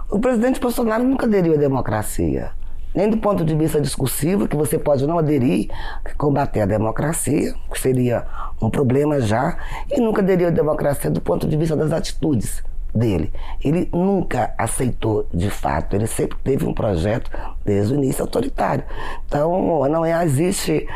O 0.09 0.19
presidente 0.19 0.59
Bolsonaro 0.59 1.03
nunca 1.03 1.25
aderiu 1.25 1.53
à 1.53 1.57
democracia, 1.57 2.51
nem 2.93 3.09
do 3.09 3.17
ponto 3.17 3.43
de 3.45 3.55
vista 3.55 3.79
discursivo, 3.79 4.47
que 4.47 4.55
você 4.55 4.77
pode 4.77 5.05
não 5.07 5.17
aderir, 5.17 5.69
combater 6.17 6.61
a 6.61 6.65
democracia, 6.65 7.53
que 7.71 7.79
seria 7.79 8.25
um 8.61 8.69
problema 8.69 9.19
já, 9.21 9.57
e 9.89 9.99
nunca 9.99 10.21
aderiu 10.21 10.47
à 10.47 10.51
democracia 10.51 11.09
do 11.09 11.21
ponto 11.21 11.47
de 11.47 11.55
vista 11.55 11.75
das 11.75 11.91
atitudes 11.91 12.63
dele. 12.97 13.31
Ele 13.63 13.89
nunca 13.93 14.53
aceitou 14.57 15.27
de 15.33 15.49
fato, 15.49 15.95
ele 15.95 16.07
sempre 16.07 16.37
teve 16.43 16.65
um 16.65 16.73
projeto 16.73 17.29
desde 17.63 17.93
o 17.93 17.97
início 17.97 18.23
autoritário. 18.23 18.83
Então, 19.25 19.87
não 19.87 20.05
é, 20.05 20.23
existe. 20.23 20.87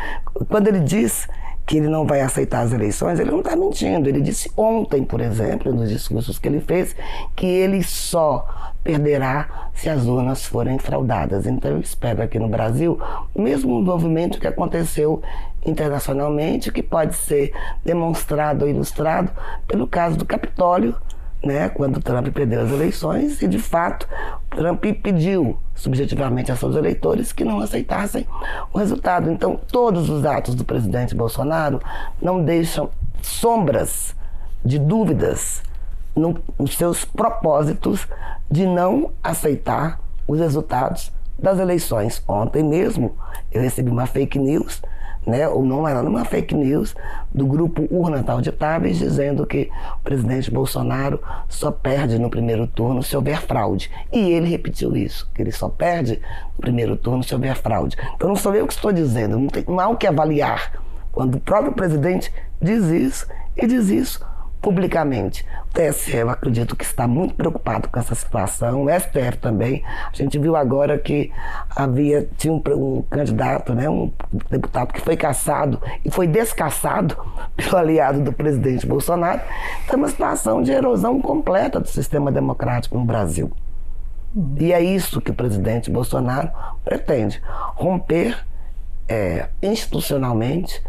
Quando 0.50 0.68
ele 0.68 0.80
diz 0.80 1.28
que 1.66 1.78
ele 1.78 1.88
não 1.88 2.06
vai 2.06 2.22
aceitar 2.22 2.62
as 2.62 2.74
eleições, 2.74 3.20
ele 3.20 3.32
não 3.32 3.40
está 3.40 3.56
mentindo. 3.56 4.10
Ele 4.10 4.20
disse 4.22 4.52
ontem, 4.58 5.04
por 5.04 5.22
exemplo, 5.22 5.74
nos 5.74 5.90
discursos 5.90 6.38
que 6.38 6.48
ele 6.48 6.60
fez, 6.60 6.96
que 7.36 7.46
ele 7.46 7.82
só 7.84 8.74
perderá 8.84 9.70
se 9.74 9.90
as 9.90 10.06
urnas 10.06 10.46
forem 10.46 10.78
fraudadas. 10.80 11.46
Então 11.46 11.72
eu 11.72 11.80
espero 11.80 12.22
aqui 12.22 12.40
no 12.40 12.50
Brasil 12.50 13.00
o 13.34 13.42
mesmo 13.42 13.82
movimento 13.82 14.40
que 14.40 14.48
aconteceu 14.48 15.22
internacionalmente, 15.66 16.72
que 16.72 16.82
pode 16.82 17.16
ser 17.16 17.54
demonstrado 17.86 18.66
ou 18.66 18.70
ilustrado 18.70 19.32
pelo 19.68 19.88
caso 19.88 20.18
do 20.18 20.26
Capitólio, 20.26 20.96
né, 21.44 21.70
quando 21.70 22.02
Trump 22.02 22.28
perdeu 22.30 22.62
as 22.62 22.72
eleições 22.72 23.42
e 23.42 23.48
de 23.48 23.58
fato 23.58 24.08
Trump 24.50 24.84
pediu 25.02 25.58
subjetivamente 25.74 26.52
a 26.52 26.56
seus 26.56 26.76
eleitores 26.76 27.34
que 27.34 27.44
não 27.44 27.60
aceitassem 27.60 28.28
o 28.72 28.78
resultado. 28.78 29.32
Então, 29.32 29.60
todos 29.72 30.10
os 30.10 30.24
atos 30.26 30.54
do 30.54 30.64
presidente 30.64 31.16
Bolsonaro 31.16 31.82
não 32.22 32.44
deixam 32.44 32.90
sombras 33.22 34.16
de 34.64 34.78
dúvidas 34.78 35.64
nos 36.16 36.76
seus 36.76 37.06
propósitos 37.06 38.08
de 38.50 38.66
não 38.66 39.12
aceitar 39.24 40.00
os 40.28 40.40
resultados 40.40 41.12
das 41.40 41.58
eleições. 41.58 42.22
Ontem 42.28 42.64
mesmo 42.64 43.16
eu 43.52 43.62
recebi 43.62 43.90
uma 43.90 44.06
fake 44.06 44.38
news 44.38 44.82
né, 45.26 45.48
ou 45.48 45.64
não 45.64 45.88
era 45.88 46.02
uma 46.02 46.26
fake 46.26 46.56
news 46.56 46.96
do 47.34 47.46
grupo 47.46 47.88
Urna 47.92 48.24
Auditáveis 48.28 48.98
dizendo 48.98 49.46
que 49.46 49.70
o 50.00 50.04
presidente 50.04 50.50
Bolsonaro 50.50 51.22
só 51.48 51.72
perde 51.72 52.18
no 52.18 52.30
primeiro 52.30 52.68
turno 52.68 53.04
se 53.04 53.16
houver 53.16 53.42
fraude. 53.42 53.90
E 54.12 54.20
ele 54.20 54.50
repetiu 54.50 54.96
isso, 54.96 55.30
que 55.34 55.42
ele 55.42 55.52
só 55.52 55.70
perde 55.70 56.22
no 56.58 56.62
primeiro 56.62 56.96
turno 56.96 57.24
se 57.24 57.34
houver 57.34 57.56
fraude. 57.56 57.96
Então 58.16 58.30
não 58.30 58.36
sou 58.36 58.56
eu 58.56 58.66
que 58.66 58.74
estou 58.74 58.92
dizendo, 58.92 59.38
não, 59.38 59.48
tem, 59.48 59.64
não 59.68 59.80
há 59.80 59.88
o 59.88 59.98
que 59.98 60.08
avaliar. 60.08 60.74
Quando 61.12 61.36
o 61.36 61.40
próprio 61.40 61.74
presidente 61.74 62.34
diz 62.62 62.86
isso, 62.86 63.28
e 63.56 63.68
diz 63.68 63.90
isso 63.90 64.31
publicamente. 64.62 65.46
O 65.70 65.74
TSE, 65.74 66.16
eu 66.16 66.30
acredito 66.30 66.76
que 66.76 66.84
está 66.84 67.08
muito 67.08 67.34
preocupado 67.34 67.90
com 67.90 68.00
essa 68.00 68.14
situação, 68.14 68.86
o 68.86 68.90
STF 68.90 69.38
também. 69.40 69.84
A 69.86 70.16
gente 70.16 70.38
viu 70.38 70.56
agora 70.56 70.98
que 71.00 71.32
havia, 71.76 72.30
tinha 72.38 72.54
um, 72.54 72.62
um 72.68 73.02
candidato, 73.10 73.74
né, 73.74 73.90
um 73.90 74.12
deputado 74.50 74.94
que 74.94 75.02
foi 75.02 75.18
caçado 75.18 75.82
e 76.06 76.12
foi 76.12 76.28
descaçado 76.28 77.18
pelo 77.58 77.78
aliado 77.78 78.22
do 78.22 78.32
presidente 78.32 78.86
Bolsonaro. 78.86 79.42
Então, 79.84 79.96
é 79.96 79.98
uma 79.98 80.10
situação 80.10 80.62
de 80.62 80.72
erosão 80.72 81.20
completa 81.20 81.80
do 81.80 81.88
sistema 81.88 82.32
democrático 82.32 82.98
no 82.98 83.06
Brasil. 83.06 83.52
E 84.60 84.72
é 84.72 84.82
isso 84.82 85.20
que 85.20 85.32
o 85.32 85.34
presidente 85.34 85.92
Bolsonaro 85.92 86.50
pretende: 86.86 87.42
romper 87.76 88.38
é, 89.10 89.50
institucionalmente 89.62 90.82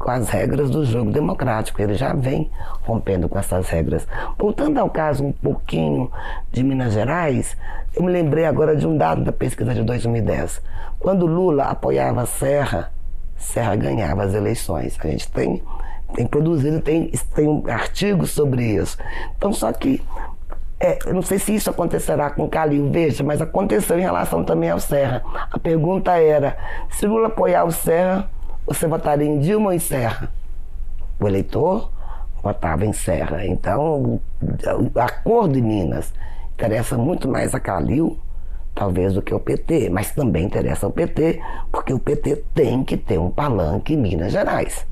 com 0.00 0.10
as 0.10 0.30
regras 0.30 0.70
do 0.70 0.82
jogo 0.84 1.12
democrático. 1.12 1.80
Ele 1.80 1.94
já 1.94 2.14
vem 2.14 2.50
rompendo 2.82 3.28
com 3.28 3.38
essas 3.38 3.68
regras. 3.68 4.08
Voltando 4.38 4.78
ao 4.78 4.88
caso 4.88 5.22
um 5.22 5.30
pouquinho 5.30 6.10
de 6.50 6.64
Minas 6.64 6.94
Gerais, 6.94 7.54
eu 7.94 8.02
me 8.02 8.10
lembrei 8.10 8.46
agora 8.46 8.74
de 8.74 8.86
um 8.86 8.96
dado 8.96 9.22
da 9.22 9.30
pesquisa 9.30 9.74
de 9.74 9.82
2010. 9.82 10.62
Quando 10.98 11.26
Lula 11.26 11.64
apoiava 11.64 12.24
Serra, 12.24 12.90
Serra 13.36 13.76
ganhava 13.76 14.22
as 14.22 14.34
eleições. 14.34 14.98
A 15.04 15.06
gente 15.06 15.30
tem, 15.30 15.62
tem 16.14 16.26
produzido, 16.26 16.80
tem, 16.80 17.10
tem 17.34 17.62
artigos 17.68 18.30
sobre 18.30 18.64
isso. 18.64 18.96
Então, 19.36 19.52
só 19.52 19.70
que 19.70 20.02
é, 20.78 20.98
eu 21.04 21.12
não 21.12 21.20
sei 21.20 21.38
se 21.38 21.54
isso 21.54 21.68
acontecerá 21.68 22.30
com 22.30 22.48
Calil, 22.48 22.90
veja, 22.90 23.22
mas 23.22 23.42
aconteceu 23.42 23.98
em 23.98 24.02
relação 24.02 24.42
também 24.42 24.70
ao 24.70 24.80
Serra. 24.80 25.22
A 25.52 25.58
pergunta 25.58 26.12
era: 26.12 26.56
se 26.88 27.06
Lula 27.06 27.26
apoiar 27.26 27.64
o 27.64 27.70
Serra, 27.70 28.30
você 28.66 28.86
votaria 28.86 29.26
em 29.26 29.38
Dilma 29.38 29.66
ou 29.66 29.72
em 29.72 29.78
Serra? 29.78 30.30
O 31.18 31.26
eleitor 31.26 31.90
votava 32.42 32.84
em 32.84 32.92
Serra. 32.92 33.44
Então, 33.44 34.20
a 34.96 35.08
cor 35.22 35.48
de 35.48 35.60
Minas 35.60 36.12
interessa 36.54 36.96
muito 36.96 37.28
mais 37.28 37.54
a 37.54 37.60
Calil, 37.60 38.18
talvez, 38.74 39.14
do 39.14 39.22
que 39.22 39.34
o 39.34 39.40
PT, 39.40 39.90
mas 39.90 40.12
também 40.12 40.44
interessa 40.44 40.86
ao 40.86 40.92
PT, 40.92 41.40
porque 41.70 41.92
o 41.92 41.98
PT 41.98 42.44
tem 42.54 42.84
que 42.84 42.96
ter 42.96 43.18
um 43.18 43.30
palanque 43.30 43.94
em 43.94 43.96
Minas 43.96 44.32
Gerais. 44.32 44.86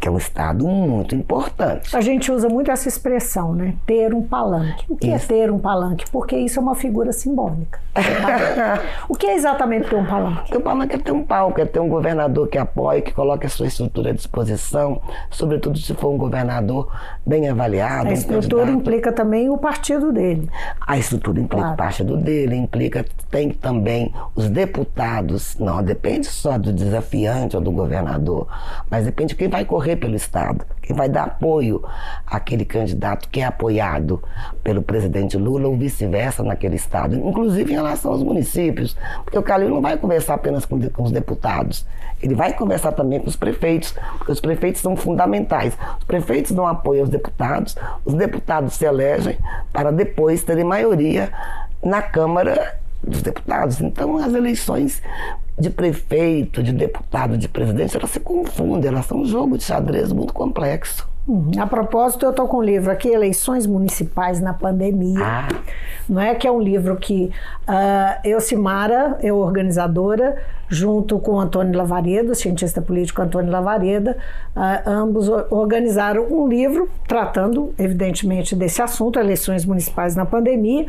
Que 0.00 0.08
é 0.08 0.10
um 0.10 0.16
estado 0.16 0.66
muito 0.66 1.14
importante. 1.14 1.94
A 1.96 2.00
gente 2.00 2.32
usa 2.32 2.48
muito 2.48 2.70
essa 2.70 2.88
expressão, 2.88 3.54
né? 3.54 3.74
Ter 3.86 4.14
um 4.14 4.22
palanque. 4.22 4.84
O 4.88 4.96
que 4.96 5.10
é 5.10 5.16
isso. 5.16 5.32
é 5.32 5.36
ter 5.36 5.50
um 5.50 5.58
palanque? 5.58 6.10
Porque 6.10 6.36
isso 6.36 6.58
é 6.58 6.62
uma 6.62 6.74
figura 6.74 7.12
simbólica. 7.12 7.80
o 9.08 9.14
que 9.14 9.26
é 9.26 9.34
exatamente 9.34 9.88
ter 9.88 9.96
um 9.96 10.06
palanque? 10.06 10.50
Ter 10.50 10.58
um 10.58 10.62
palanque 10.62 10.94
é 10.94 10.98
ter 10.98 11.12
um 11.12 11.22
palco, 11.22 11.60
é 11.60 11.66
ter 11.66 11.80
um 11.80 11.88
governador 11.88 12.48
que 12.48 12.56
apoie, 12.56 13.02
que 13.02 13.12
coloque 13.12 13.46
a 13.46 13.48
sua 13.50 13.66
estrutura 13.66 14.10
à 14.10 14.12
disposição, 14.12 15.02
sobretudo 15.30 15.78
se 15.78 15.92
for 15.94 16.08
um 16.08 16.16
governador 16.16 16.90
bem 17.26 17.48
avaliado. 17.48 18.08
A 18.08 18.12
estrutura 18.12 18.70
um 18.70 18.76
implica 18.76 19.12
também 19.12 19.50
o 19.50 19.58
partido 19.58 20.10
dele. 20.12 20.48
A 20.80 20.96
estrutura 20.96 21.38
implica 21.38 21.62
claro. 21.62 21.74
o 21.74 21.76
partido 21.76 22.16
dele, 22.16 22.56
implica, 22.56 23.04
tem 23.30 23.50
também 23.50 24.12
os 24.34 24.48
deputados. 24.48 25.56
Não, 25.58 25.82
depende 25.82 26.26
só 26.26 26.56
do 26.56 26.72
desafiante 26.72 27.56
ou 27.56 27.62
do 27.62 27.70
governador, 27.70 28.46
mas 28.90 29.04
depende 29.04 29.34
quem 29.42 29.48
vai 29.48 29.64
correr 29.64 29.96
pelo 29.96 30.14
Estado, 30.14 30.64
quem 30.80 30.94
vai 30.94 31.08
dar 31.08 31.24
apoio 31.24 31.82
àquele 32.24 32.64
candidato 32.64 33.28
que 33.28 33.40
é 33.40 33.44
apoiado 33.44 34.22
pelo 34.62 34.82
presidente 34.82 35.36
Lula 35.36 35.66
ou 35.66 35.76
vice-versa 35.76 36.44
naquele 36.44 36.76
Estado, 36.76 37.16
inclusive 37.16 37.72
em 37.72 37.74
relação 37.74 38.12
aos 38.12 38.22
municípios, 38.22 38.96
porque 39.24 39.36
o 39.36 39.42
Calil 39.42 39.68
não 39.68 39.80
vai 39.80 39.96
conversar 39.96 40.34
apenas 40.34 40.64
com, 40.64 40.80
com 40.90 41.02
os 41.02 41.10
deputados, 41.10 41.84
ele 42.22 42.36
vai 42.36 42.52
conversar 42.52 42.92
também 42.92 43.18
com 43.18 43.26
os 43.26 43.34
prefeitos, 43.34 43.96
porque 44.16 44.30
os 44.30 44.40
prefeitos 44.40 44.80
são 44.80 44.94
fundamentais. 44.94 45.76
Os 45.98 46.04
prefeitos 46.04 46.52
dão 46.52 46.64
apoio 46.64 47.00
aos 47.00 47.08
deputados, 47.08 47.76
os 48.04 48.14
deputados 48.14 48.74
se 48.74 48.84
elegem 48.84 49.36
para 49.72 49.90
depois 49.90 50.44
terem 50.44 50.62
maioria 50.62 51.32
na 51.82 52.00
Câmara 52.00 52.80
dos 53.06 53.22
deputados. 53.22 53.80
Então, 53.80 54.16
as 54.16 54.32
eleições 54.32 55.02
de 55.58 55.70
prefeito, 55.70 56.62
de 56.62 56.72
deputado, 56.72 57.36
de 57.36 57.48
presidente, 57.48 57.96
elas 57.96 58.10
se 58.10 58.20
confundem, 58.20 58.90
elas 58.90 59.06
são 59.06 59.18
um 59.18 59.24
jogo 59.24 59.58
de 59.58 59.64
xadrez 59.64 60.12
muito 60.12 60.32
complexo. 60.32 61.10
Uhum. 61.26 61.52
A 61.56 61.66
propósito, 61.68 62.26
eu 62.26 62.30
estou 62.30 62.48
com 62.48 62.58
um 62.58 62.62
livro 62.62 62.90
aqui, 62.90 63.08
Eleições 63.08 63.64
Municipais 63.64 64.40
na 64.40 64.52
Pandemia. 64.52 65.24
Ah. 65.24 65.48
Não 66.08 66.20
é 66.20 66.34
que 66.34 66.48
é 66.48 66.50
um 66.50 66.60
livro 66.60 66.96
que 66.96 67.30
uh, 67.68 68.20
eu, 68.24 68.40
Simara, 68.40 69.16
eu 69.22 69.38
organizadora, 69.38 70.36
junto 70.68 71.20
com 71.20 71.38
Antônio 71.38 71.78
Lavareda, 71.78 72.34
cientista 72.34 72.82
político 72.82 73.22
Antônio 73.22 73.52
Lavareda, 73.52 74.16
uh, 74.56 74.90
ambos 74.90 75.28
organizaram 75.28 76.26
um 76.28 76.48
livro 76.48 76.90
tratando, 77.06 77.72
evidentemente, 77.78 78.56
desse 78.56 78.82
assunto, 78.82 79.16
eleições 79.16 79.64
municipais 79.64 80.16
na 80.16 80.26
pandemia, 80.26 80.86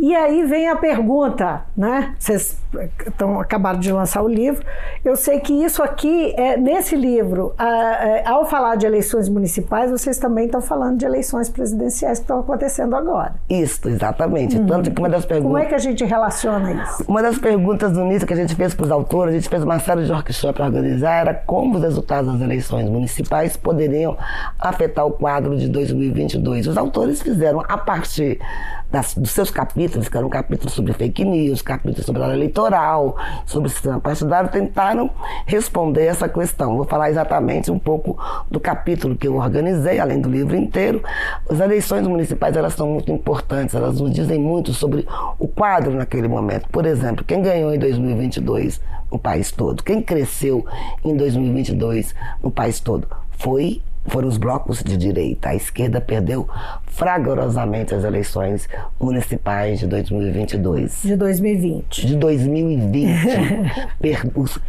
e 0.00 0.14
aí 0.16 0.44
vem 0.44 0.68
a 0.68 0.76
pergunta, 0.76 1.62
né? 1.76 2.14
Vocês 2.18 2.58
estão 3.06 3.40
acabaram 3.40 3.78
de 3.78 3.92
lançar 3.92 4.22
o 4.22 4.28
livro. 4.28 4.64
Eu 5.04 5.16
sei 5.16 5.40
que 5.40 5.52
isso 5.52 5.82
aqui 5.82 6.32
é 6.36 6.56
nesse 6.56 6.96
livro, 6.96 7.52
a, 7.58 7.64
a, 7.64 8.30
ao 8.30 8.46
falar 8.46 8.76
de 8.76 8.86
eleições 8.86 9.28
municipais, 9.28 9.90
vocês 9.90 10.18
também 10.18 10.46
estão 10.46 10.60
falando 10.60 10.98
de 10.98 11.04
eleições 11.04 11.48
presidenciais 11.48 12.18
que 12.18 12.24
estão 12.24 12.40
acontecendo 12.40 12.94
agora. 12.96 13.34
Isso, 13.48 13.88
exatamente. 13.88 14.56
Uhum. 14.56 14.66
Tanto 14.66 14.90
que 14.90 14.98
uma 14.98 15.08
das 15.08 15.24
perguntas. 15.24 15.52
Como 15.52 15.58
é 15.58 15.66
que 15.66 15.74
a 15.74 15.78
gente 15.78 16.04
relaciona 16.04 16.72
isso? 16.72 17.04
Uma 17.06 17.22
das 17.22 17.38
perguntas 17.38 17.92
do 17.92 18.00
início 18.00 18.26
que 18.26 18.32
a 18.32 18.36
gente 18.36 18.54
fez 18.54 18.74
para 18.74 18.84
os 18.84 18.90
autores, 18.90 19.34
a 19.34 19.36
gente 19.36 19.48
fez 19.48 19.62
uma 19.62 19.78
série 19.78 20.04
de 20.04 20.12
workshops 20.12 20.52
para 20.52 20.64
organizar, 20.64 21.20
era 21.20 21.34
como 21.34 21.76
os 21.76 21.82
resultados 21.82 22.32
das 22.32 22.40
eleições 22.40 22.88
municipais 22.88 23.56
poderiam 23.56 24.16
afetar 24.58 25.06
o 25.06 25.10
quadro 25.10 25.56
de 25.56 25.68
2022. 25.68 26.68
Os 26.68 26.76
autores 26.76 27.20
fizeram 27.20 27.62
a 27.68 27.76
partir 27.76 28.40
das, 28.90 29.14
dos 29.14 29.30
seus 29.30 29.50
capítulos, 29.50 30.08
que 30.08 30.16
eram 30.16 30.28
capítulos 30.28 30.72
sobre 30.72 30.92
fake 30.92 31.24
news, 31.24 31.62
capítulos 31.62 32.04
sobre 32.04 32.22
a 32.22 32.26
lei 32.26 32.36
eleitoral, 32.36 33.16
sobre 33.46 33.68
o 33.68 33.70
sistema 33.70 34.00
partidário, 34.00 34.50
tentaram 34.50 35.10
responder 35.46 36.06
essa 36.06 36.28
questão. 36.28 36.76
Vou 36.76 36.84
falar 36.84 37.10
exatamente 37.10 37.70
um 37.70 37.78
pouco 37.78 38.18
do 38.50 38.58
capítulo 38.58 39.16
que 39.16 39.28
eu 39.28 39.36
organizei, 39.36 40.00
além 40.00 40.20
do 40.20 40.28
livro 40.28 40.56
inteiro. 40.56 41.02
As 41.48 41.60
eleições 41.60 42.06
municipais 42.06 42.56
elas 42.56 42.74
são 42.74 42.88
muito 42.88 43.12
importantes, 43.12 43.74
elas 43.74 44.00
nos 44.00 44.12
dizem 44.12 44.38
muito 44.38 44.72
sobre 44.72 45.06
o 45.38 45.46
quadro 45.46 45.92
naquele 45.92 46.28
momento. 46.28 46.68
Por 46.68 46.86
exemplo, 46.86 47.24
quem 47.24 47.42
ganhou 47.42 47.72
em 47.74 47.78
2022 47.78 48.80
no 49.10 49.18
país 49.18 49.50
todo, 49.50 49.82
quem 49.82 50.00
cresceu 50.00 50.64
em 51.04 51.16
2022 51.16 52.14
no 52.42 52.50
país 52.50 52.80
todo, 52.80 53.08
foi 53.30 53.82
foram 54.06 54.28
os 54.28 54.36
blocos 54.36 54.82
de 54.82 54.96
direita. 54.96 55.50
A 55.50 55.54
esquerda 55.54 56.00
perdeu 56.00 56.48
fragorosamente 56.86 57.94
as 57.94 58.04
eleições 58.04 58.68
municipais 58.98 59.78
de 59.80 59.86
2022. 59.86 61.02
De 61.02 61.16
2020. 61.16 62.06
De 62.06 62.16
2020. 62.16 63.08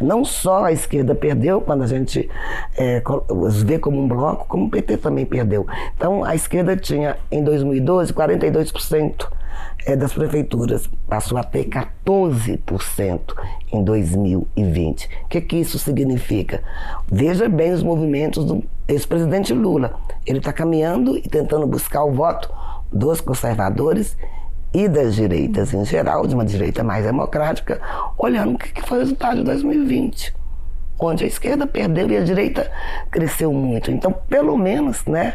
Não 0.00 0.24
só 0.24 0.64
a 0.64 0.72
esquerda 0.72 1.14
perdeu, 1.14 1.60
quando 1.60 1.82
a 1.82 1.86
gente 1.86 2.28
é, 2.76 3.02
os 3.28 3.62
vê 3.62 3.78
como 3.78 4.02
um 4.02 4.08
bloco, 4.08 4.46
como 4.46 4.66
o 4.66 4.70
PT 4.70 4.98
também 4.98 5.24
perdeu. 5.24 5.66
Então, 5.96 6.24
a 6.24 6.34
esquerda 6.34 6.76
tinha, 6.76 7.16
em 7.30 7.42
2012, 7.42 8.12
42% 8.12 9.28
é, 9.84 9.96
das 9.96 10.12
prefeituras 10.12 10.88
passou 11.08 11.38
a 11.38 11.42
ter 11.44 11.64
14% 11.64 13.20
em 13.72 13.82
2020. 13.82 15.08
O 15.24 15.28
que, 15.28 15.40
que 15.40 15.56
isso 15.56 15.78
significa? 15.78 16.62
Veja 17.10 17.48
bem 17.48 17.72
os 17.72 17.82
movimentos 17.82 18.44
do 18.44 18.62
ex-presidente 18.88 19.52
Lula. 19.52 19.94
Ele 20.26 20.38
está 20.38 20.52
caminhando 20.52 21.16
e 21.16 21.22
tentando 21.22 21.66
buscar 21.66 22.04
o 22.04 22.12
voto 22.12 22.52
dos 22.92 23.20
conservadores 23.20 24.16
e 24.74 24.88
das 24.88 25.14
direitas 25.14 25.74
em 25.74 25.84
geral, 25.84 26.26
de 26.26 26.34
uma 26.34 26.44
direita 26.44 26.82
mais 26.82 27.04
democrática, 27.04 27.80
olhando 28.16 28.54
o 28.54 28.58
que 28.58 28.82
foi 28.82 28.98
o 28.98 29.00
resultado 29.00 29.38
de 29.38 29.44
2020, 29.44 30.34
onde 30.98 31.24
a 31.24 31.26
esquerda 31.26 31.66
perdeu 31.66 32.08
e 32.10 32.16
a 32.16 32.24
direita 32.24 32.70
cresceu 33.10 33.52
muito. 33.52 33.90
Então, 33.90 34.12
pelo 34.28 34.56
menos, 34.56 35.04
né, 35.04 35.34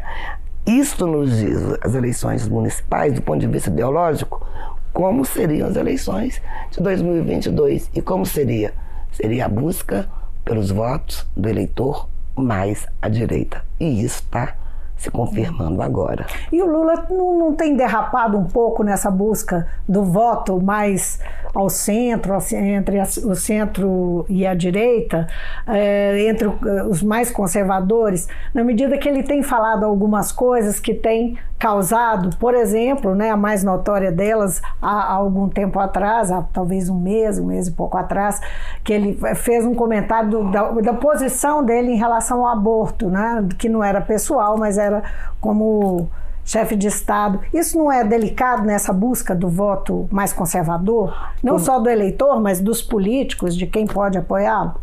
isto 0.65 1.05
nos 1.05 1.37
diz 1.37 1.61
as 1.83 1.93
eleições 1.93 2.47
municipais, 2.47 3.13
do 3.13 3.21
ponto 3.21 3.39
de 3.39 3.47
vista 3.47 3.69
ideológico, 3.69 4.45
como 4.91 5.23
seriam 5.23 5.69
as 5.69 5.75
eleições 5.75 6.41
de 6.71 6.81
2022 6.81 7.91
e 7.93 8.01
como 8.01 8.25
seria? 8.25 8.73
Seria 9.11 9.45
a 9.45 9.49
busca 9.49 10.09
pelos 10.43 10.71
votos 10.71 11.27
do 11.35 11.47
eleitor 11.47 12.09
mais 12.41 12.87
à 13.01 13.09
direita. 13.09 13.63
E 13.79 14.03
isso 14.03 14.21
está 14.23 14.53
se 14.97 15.11
confirmando 15.11 15.81
agora. 15.81 16.25
E 16.51 16.61
o 16.61 16.65
Lula 16.65 17.05
não, 17.09 17.37
não, 17.37 17.55
tem 17.55 17.75
derrapado 17.75 18.37
um 18.37 18.45
pouco 18.45 18.83
nessa 18.83 19.11
busca 19.11 19.67
do 19.87 20.03
voto 20.03 20.59
mais 20.61 21.19
ao 21.57 21.71
centro, 21.71 22.37
entre 22.53 23.01
o 23.01 23.35
centro 23.35 24.25
e 24.29 24.45
a 24.45 24.53
direita, 24.53 25.27
é, 25.65 26.27
entre 26.27 26.47
os 26.87 27.01
mais 27.01 27.31
conservadores, 27.31 28.27
na 28.53 28.63
medida 28.63 28.95
que 28.95 29.09
ele 29.09 29.23
tem 29.23 29.41
falado 29.41 29.83
algumas 29.83 30.31
coisas 30.31 30.79
que 30.79 30.93
têm 30.93 31.35
causado, 31.57 32.37
por 32.37 32.53
exemplo, 32.53 33.15
né, 33.15 33.31
a 33.31 33.35
mais 33.35 33.63
notória 33.63 34.11
delas, 34.11 34.61
há, 34.79 35.11
algum 35.11 35.49
tempo 35.49 35.79
atrás, 35.79 36.31
há 36.31 36.43
talvez 36.43 36.89
um 36.89 36.99
mês, 36.99 37.39
um 37.39 37.47
mês 37.47 37.67
e 37.67 37.71
pouco 37.71 37.97
atrás, 37.97 38.39
que 38.83 38.93
ele 38.93 39.19
fez 39.37 39.65
um 39.65 39.73
comentário 39.73 40.29
do, 40.29 40.51
da, 40.51 40.69
da 40.69 40.93
posição 40.93 41.65
dele 41.65 41.91
em 41.91 41.97
relação 41.97 42.45
ao 42.45 42.55
aborto, 42.55 43.09
né, 43.09 43.47
que 43.57 43.67
não 43.67 43.83
era 43.83 43.99
pessoal, 43.99 44.59
mas 44.59 44.77
era 44.77 45.01
como 45.41 46.07
chefe 46.47 46.77
de 46.77 46.87
Estado. 46.87 47.41
Isso 47.53 47.77
não 47.77 47.91
é 47.91 48.03
delicado 48.03 48.63
nessa 48.63 48.93
busca 48.93 49.35
do 49.35 49.49
voto 49.49 50.07
mais 50.09 50.31
conservador? 50.31 51.13
Não 51.43 51.59
só 51.59 51.77
do 51.77 51.89
eleitor, 51.89 52.41
mas 52.41 52.61
dos 52.61 52.81
políticos, 52.81 53.55
de 53.55 53.67
quem 53.67 53.85
pode 53.85 54.17
apoiá-lo? 54.17 54.75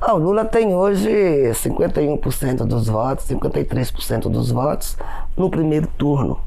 Ah, 0.00 0.14
o 0.14 0.18
Lula 0.18 0.46
tem 0.46 0.74
hoje 0.74 1.10
51% 1.52 2.64
dos 2.64 2.88
votos, 2.88 3.26
53% 3.28 4.30
dos 4.30 4.50
votos 4.50 4.96
no 5.36 5.50
primeiro 5.50 5.86
turno, 5.86 6.40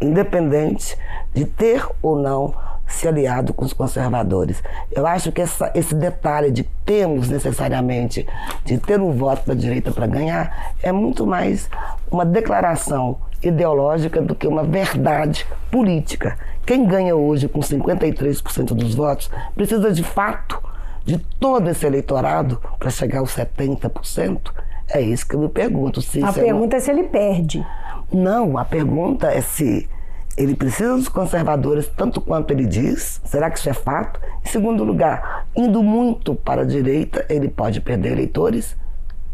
independente 0.00 0.96
de 1.34 1.44
ter 1.44 1.84
ou 2.00 2.16
não 2.16 2.54
se 2.86 3.06
aliado 3.08 3.52
com 3.52 3.64
os 3.64 3.72
conservadores. 3.72 4.62
Eu 4.92 5.06
acho 5.08 5.32
que 5.32 5.42
essa, 5.42 5.72
esse 5.74 5.94
detalhe 5.94 6.52
de 6.52 6.62
termos 6.86 7.28
necessariamente 7.28 8.26
de 8.64 8.78
ter 8.78 9.00
um 9.00 9.10
voto 9.10 9.44
da 9.46 9.54
direita 9.54 9.90
para 9.90 10.06
ganhar 10.06 10.72
é 10.80 10.92
muito 10.92 11.26
mais 11.26 11.68
uma 12.10 12.24
declaração 12.24 13.18
ideológica 13.42 14.20
do 14.20 14.34
que 14.34 14.46
uma 14.46 14.62
verdade 14.62 15.46
política. 15.70 16.38
Quem 16.66 16.86
ganha 16.86 17.14
hoje 17.14 17.48
com 17.48 17.60
53% 17.60 18.74
dos 18.74 18.94
votos 18.94 19.30
precisa 19.54 19.92
de 19.92 20.02
fato 20.02 20.62
de 21.04 21.18
todo 21.40 21.70
esse 21.70 21.86
eleitorado 21.86 22.60
para 22.78 22.90
chegar 22.90 23.20
aos 23.20 23.34
70%? 23.34 24.52
É 24.90 25.00
isso 25.00 25.26
que 25.26 25.34
eu 25.34 25.40
me 25.40 25.48
pergunto. 25.48 26.00
Se 26.00 26.22
a 26.22 26.32
pergunta 26.32 26.76
é, 26.76 26.78
é 26.78 26.80
se 26.80 26.90
ele 26.90 27.04
perde. 27.04 27.66
Não, 28.12 28.56
a 28.56 28.64
pergunta 28.64 29.30
é 29.30 29.40
se 29.40 29.88
ele 30.36 30.54
precisa 30.54 30.94
dos 30.94 31.08
conservadores 31.08 31.88
tanto 31.88 32.20
quanto 32.20 32.52
ele 32.52 32.64
diz. 32.64 33.20
Será 33.24 33.50
que 33.50 33.58
isso 33.58 33.68
é 33.68 33.74
fato? 33.74 34.20
Em 34.44 34.48
segundo 34.48 34.84
lugar, 34.84 35.46
indo 35.54 35.82
muito 35.82 36.34
para 36.34 36.62
a 36.62 36.64
direita, 36.64 37.26
ele 37.28 37.48
pode 37.48 37.80
perder 37.80 38.12
eleitores 38.12 38.76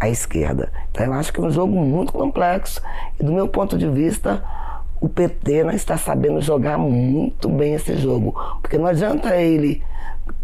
à 0.05 0.09
esquerda. 0.09 0.71
Então 0.91 1.07
eu 1.07 1.13
acho 1.15 1.33
que 1.33 1.41
é 1.41 1.43
um 1.43 1.51
jogo 1.51 1.75
muito 1.75 2.13
complexo. 2.13 2.81
E 3.19 3.25
do 3.25 3.33
meu 3.33 3.49
ponto 3.49 3.77
de 3.77 3.89
vista, 3.89 4.43
o 5.01 5.09
PT 5.09 5.65
não 5.65 5.73
está 5.73 5.97
sabendo 5.97 6.41
jogar 6.41 6.79
muito 6.79 7.49
bem 7.49 7.75
esse 7.75 7.97
jogo. 7.97 8.35
Porque 8.61 8.79
não 8.79 8.87
adianta 8.87 9.37
ele 9.37 9.83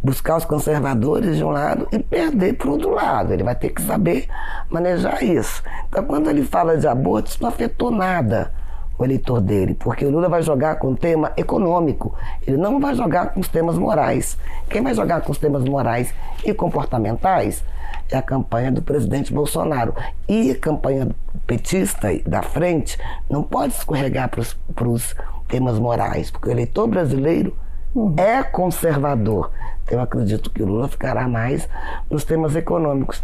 buscar 0.02 0.36
os 0.36 0.44
conservadores 0.44 1.36
de 1.36 1.44
um 1.44 1.50
lado 1.50 1.88
e 1.92 1.98
perder 1.98 2.54
para 2.54 2.68
o 2.68 2.72
outro 2.72 2.90
lado. 2.90 3.32
Ele 3.32 3.42
vai 3.42 3.54
ter 3.54 3.70
que 3.70 3.82
saber 3.82 4.26
manejar 4.68 5.22
isso. 5.22 5.62
Então, 5.88 6.04
quando 6.04 6.28
ele 6.28 6.42
fala 6.42 6.76
de 6.76 6.86
aborto, 6.86 7.30
isso 7.30 7.42
não 7.42 7.48
afetou 7.48 7.90
nada 7.90 8.52
o 9.00 9.04
eleitor 9.04 9.40
dele, 9.40 9.74
porque 9.74 10.04
o 10.04 10.10
Lula 10.10 10.28
vai 10.28 10.42
jogar 10.42 10.76
com 10.76 10.88
o 10.88 10.96
tema 10.96 11.32
econômico, 11.34 12.14
ele 12.46 12.58
não 12.58 12.78
vai 12.78 12.94
jogar 12.94 13.32
com 13.32 13.40
os 13.40 13.48
temas 13.48 13.78
morais. 13.78 14.36
Quem 14.68 14.82
vai 14.82 14.94
jogar 14.94 15.22
com 15.22 15.32
os 15.32 15.38
temas 15.38 15.64
morais 15.64 16.12
e 16.44 16.52
comportamentais 16.52 17.64
é 18.10 18.18
a 18.18 18.22
campanha 18.22 18.70
do 18.70 18.82
presidente 18.82 19.32
Bolsonaro. 19.32 19.94
E 20.28 20.50
a 20.50 20.58
campanha 20.58 21.08
petista 21.46 22.08
da 22.26 22.42
frente 22.42 22.98
não 23.28 23.42
pode 23.42 23.72
escorregar 23.72 24.28
para 24.28 24.88
os 24.88 25.16
temas 25.48 25.78
morais, 25.78 26.30
porque 26.30 26.48
o 26.48 26.52
eleitor 26.52 26.86
brasileiro 26.86 27.56
uhum. 27.94 28.14
é 28.18 28.42
conservador. 28.42 29.50
Então, 29.82 29.98
eu 29.98 30.02
acredito 30.02 30.50
que 30.50 30.62
o 30.62 30.66
Lula 30.66 30.88
ficará 30.88 31.26
mais 31.26 31.66
nos 32.10 32.22
temas 32.22 32.54
econômicos. 32.54 33.22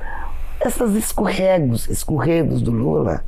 Essas 0.58 0.94
escorregos, 0.94 1.86
escorregos 1.88 2.62
do 2.62 2.70
Lula 2.70 3.22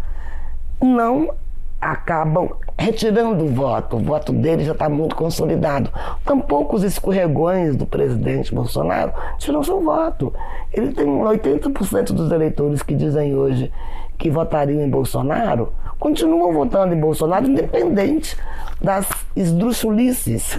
não 0.81 1.35
acabam 1.81 2.51
retirando 2.77 3.45
o 3.45 3.49
voto. 3.49 3.97
O 3.97 4.01
voto 4.01 4.33
dele 4.33 4.65
já 4.65 4.73
está 4.73 4.89
muito 4.89 5.15
consolidado. 5.15 5.91
Tampouco 6.25 6.77
os 6.77 6.83
escorregões 6.83 7.77
do 7.77 7.87
presidente 7.87 8.55
Bolsonaro 8.55 9.13
tiram 9.39 9.63
seu 9.63 9.81
voto. 9.81 10.33
Ele 10.73 10.93
tem 10.93 11.07
80% 11.07 12.13
dos 12.13 12.31
eleitores 12.31 12.83
que 12.83 12.95
dizem 12.95 13.35
hoje 13.35 13.73
que 14.17 14.31
votariam 14.31 14.83
em 14.83 14.91
Bolsonaro, 14.91 15.73
continuam 15.99 16.53
votando 16.53 16.93
em 16.93 16.99
Bolsonaro, 16.99 17.47
independente 17.47 18.37
das 18.81 19.09
esdrúxulices 19.37 20.59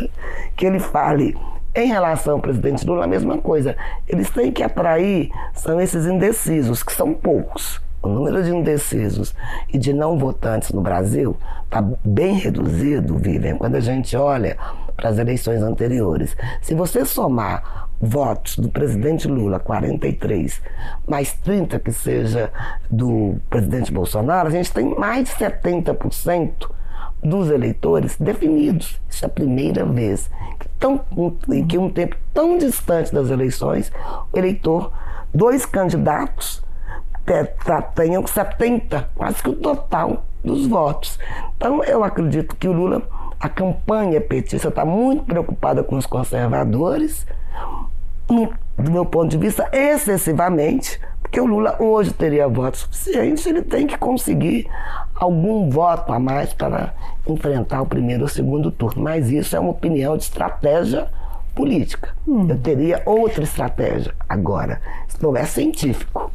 que 0.56 0.66
ele 0.66 0.80
fale 0.80 1.38
em 1.76 1.88
relação 1.88 2.36
ao 2.36 2.40
presidente 2.40 2.86
Lula, 2.88 3.04
a 3.04 3.08
mesma 3.08 3.38
coisa. 3.38 3.76
Eles 4.08 4.30
têm 4.30 4.52
que 4.52 4.64
atrair, 4.64 5.30
são 5.54 5.80
esses 5.80 6.06
indecisos, 6.06 6.82
que 6.82 6.94
são 6.94 7.14
poucos 7.14 7.82
o 8.02 8.08
número 8.08 8.44
de 8.44 8.52
indecisos 8.52 9.36
e 9.72 9.78
de 9.78 9.94
não 9.94 10.18
votantes 10.18 10.72
no 10.72 10.82
Brasil 10.82 11.36
está 11.66 11.82
bem 12.04 12.34
reduzido, 12.36 13.18
Vivian, 13.18 13.58
quando 13.58 13.76
a 13.76 13.80
gente 13.80 14.16
olha 14.16 14.58
para 14.96 15.10
as 15.10 15.18
eleições 15.18 15.62
anteriores. 15.62 16.36
Se 16.62 16.74
você 16.74 17.06
somar 17.06 17.90
votos 18.02 18.58
do 18.58 18.70
presidente 18.70 19.28
Lula, 19.28 19.60
43, 19.60 20.62
mais 21.08 21.34
30 21.34 21.80
que 21.80 21.92
seja 21.92 22.52
do 22.90 23.36
presidente 23.50 23.92
Bolsonaro, 23.92 24.48
a 24.48 24.52
gente 24.52 24.72
tem 24.72 24.96
mais 24.98 25.30
de 25.30 25.36
70% 25.36 26.70
dos 27.22 27.50
eleitores 27.50 28.16
definidos. 28.18 29.00
Isso 29.10 29.26
é 29.26 29.28
a 29.28 29.30
primeira 29.30 29.86
vez 29.86 30.30
que, 30.58 30.70
tão, 30.80 31.02
que 31.68 31.78
um 31.78 31.90
tempo 31.90 32.16
tão 32.34 32.58
distante 32.58 33.14
das 33.14 33.30
eleições, 33.30 33.92
o 34.32 34.38
eleitor, 34.38 34.92
dois 35.34 35.66
candidatos 35.66 36.64
tenham 37.96 38.26
70, 38.26 39.10
quase 39.16 39.42
que 39.42 39.50
o 39.50 39.56
total 39.56 40.24
dos 40.44 40.68
votos. 40.68 41.20
Então, 41.56 41.84
eu 41.84 42.04
acredito 42.04 42.56
que 42.56 42.68
o 42.68 42.72
Lula, 42.72 43.02
a 43.40 43.50
campanha 43.50 44.20
petista 44.20 44.70
está 44.70 44.86
muito 44.86 45.24
preocupada 45.24 45.84
com 45.84 45.98
os 45.98 46.06
conservadores, 46.06 47.26
do 48.28 48.92
meu 48.92 49.06
ponto 49.06 49.30
de 49.30 49.38
vista, 49.38 49.70
excessivamente, 49.72 51.00
porque 51.22 51.40
o 51.40 51.46
Lula 51.46 51.76
hoje 51.80 52.14
teria 52.14 52.48
votos 52.48 52.82
suficientes, 52.82 53.46
ele 53.46 53.62
tem 53.62 53.86
que 53.86 53.98
conseguir 53.98 54.68
algum 55.16 55.70
voto 55.70 56.12
a 56.14 56.20
mais 56.20 56.54
para 56.54 56.94
enfrentar 57.28 57.82
o 57.82 57.86
primeiro 57.86 58.24
ou 58.24 58.28
segundo 58.28 58.72
turno. 58.72 59.04
Mas 59.04 59.30
isso 59.30 59.56
é 59.56 59.60
uma 59.60 59.72
opinião 59.72 60.16
de 60.18 60.24
estratégia 60.24 61.08
política. 61.54 62.16
Hum. 62.28 62.48
Eu 62.50 62.58
teria 62.58 63.04
outra 63.06 63.44
estratégia 63.44 64.14
agora. 64.28 64.82
Isso 65.08 65.18
não 65.22 65.36
é 65.36 65.46
científico. 65.46 66.32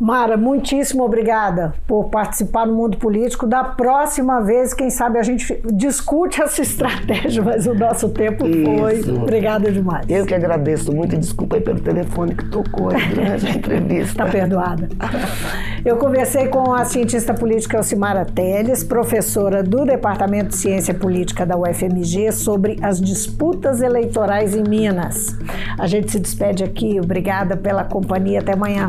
Mara, 0.00 0.36
muitíssimo 0.36 1.02
obrigada 1.02 1.74
por 1.86 2.04
participar 2.04 2.66
no 2.66 2.74
mundo 2.74 2.98
político. 2.98 3.46
Da 3.46 3.64
próxima 3.64 4.40
vez, 4.40 4.72
quem 4.72 4.90
sabe 4.90 5.18
a 5.18 5.22
gente 5.22 5.60
discute 5.72 6.40
essa 6.40 6.62
estratégia, 6.62 7.42
mas 7.42 7.66
o 7.66 7.74
nosso 7.74 8.08
tempo 8.10 8.44
foi. 8.44 8.94
Isso. 8.94 9.14
Obrigada 9.14 9.72
demais. 9.72 10.06
Eu 10.08 10.24
que 10.24 10.34
agradeço 10.34 10.92
muito 10.92 11.14
e 11.16 11.18
desculpa 11.18 11.56
aí 11.56 11.62
pelo 11.62 11.80
telefone 11.80 12.34
que 12.34 12.44
tocou 12.44 12.88
durante 12.88 13.46
a 13.46 13.50
entrevista. 13.50 14.10
Está 14.10 14.26
perdoada. 14.26 14.88
Eu 15.84 15.96
conversei 15.96 16.46
com 16.48 16.72
a 16.72 16.84
cientista 16.84 17.34
política 17.34 17.76
Elcimara 17.78 18.24
Teles, 18.24 18.84
professora 18.84 19.62
do 19.62 19.84
Departamento 19.84 20.50
de 20.50 20.56
Ciência 20.56 20.94
Política 20.94 21.44
da 21.44 21.56
UFMG, 21.56 22.30
sobre 22.32 22.78
as 22.82 23.00
disputas 23.00 23.80
eleitorais 23.80 24.54
em 24.54 24.62
Minas. 24.62 25.36
A 25.78 25.86
gente 25.86 26.12
se 26.12 26.20
despede 26.20 26.62
aqui. 26.62 27.00
Obrigada 27.00 27.56
pela 27.56 27.84
companhia. 27.84 28.40
Até 28.40 28.52
amanhã. 28.52 28.88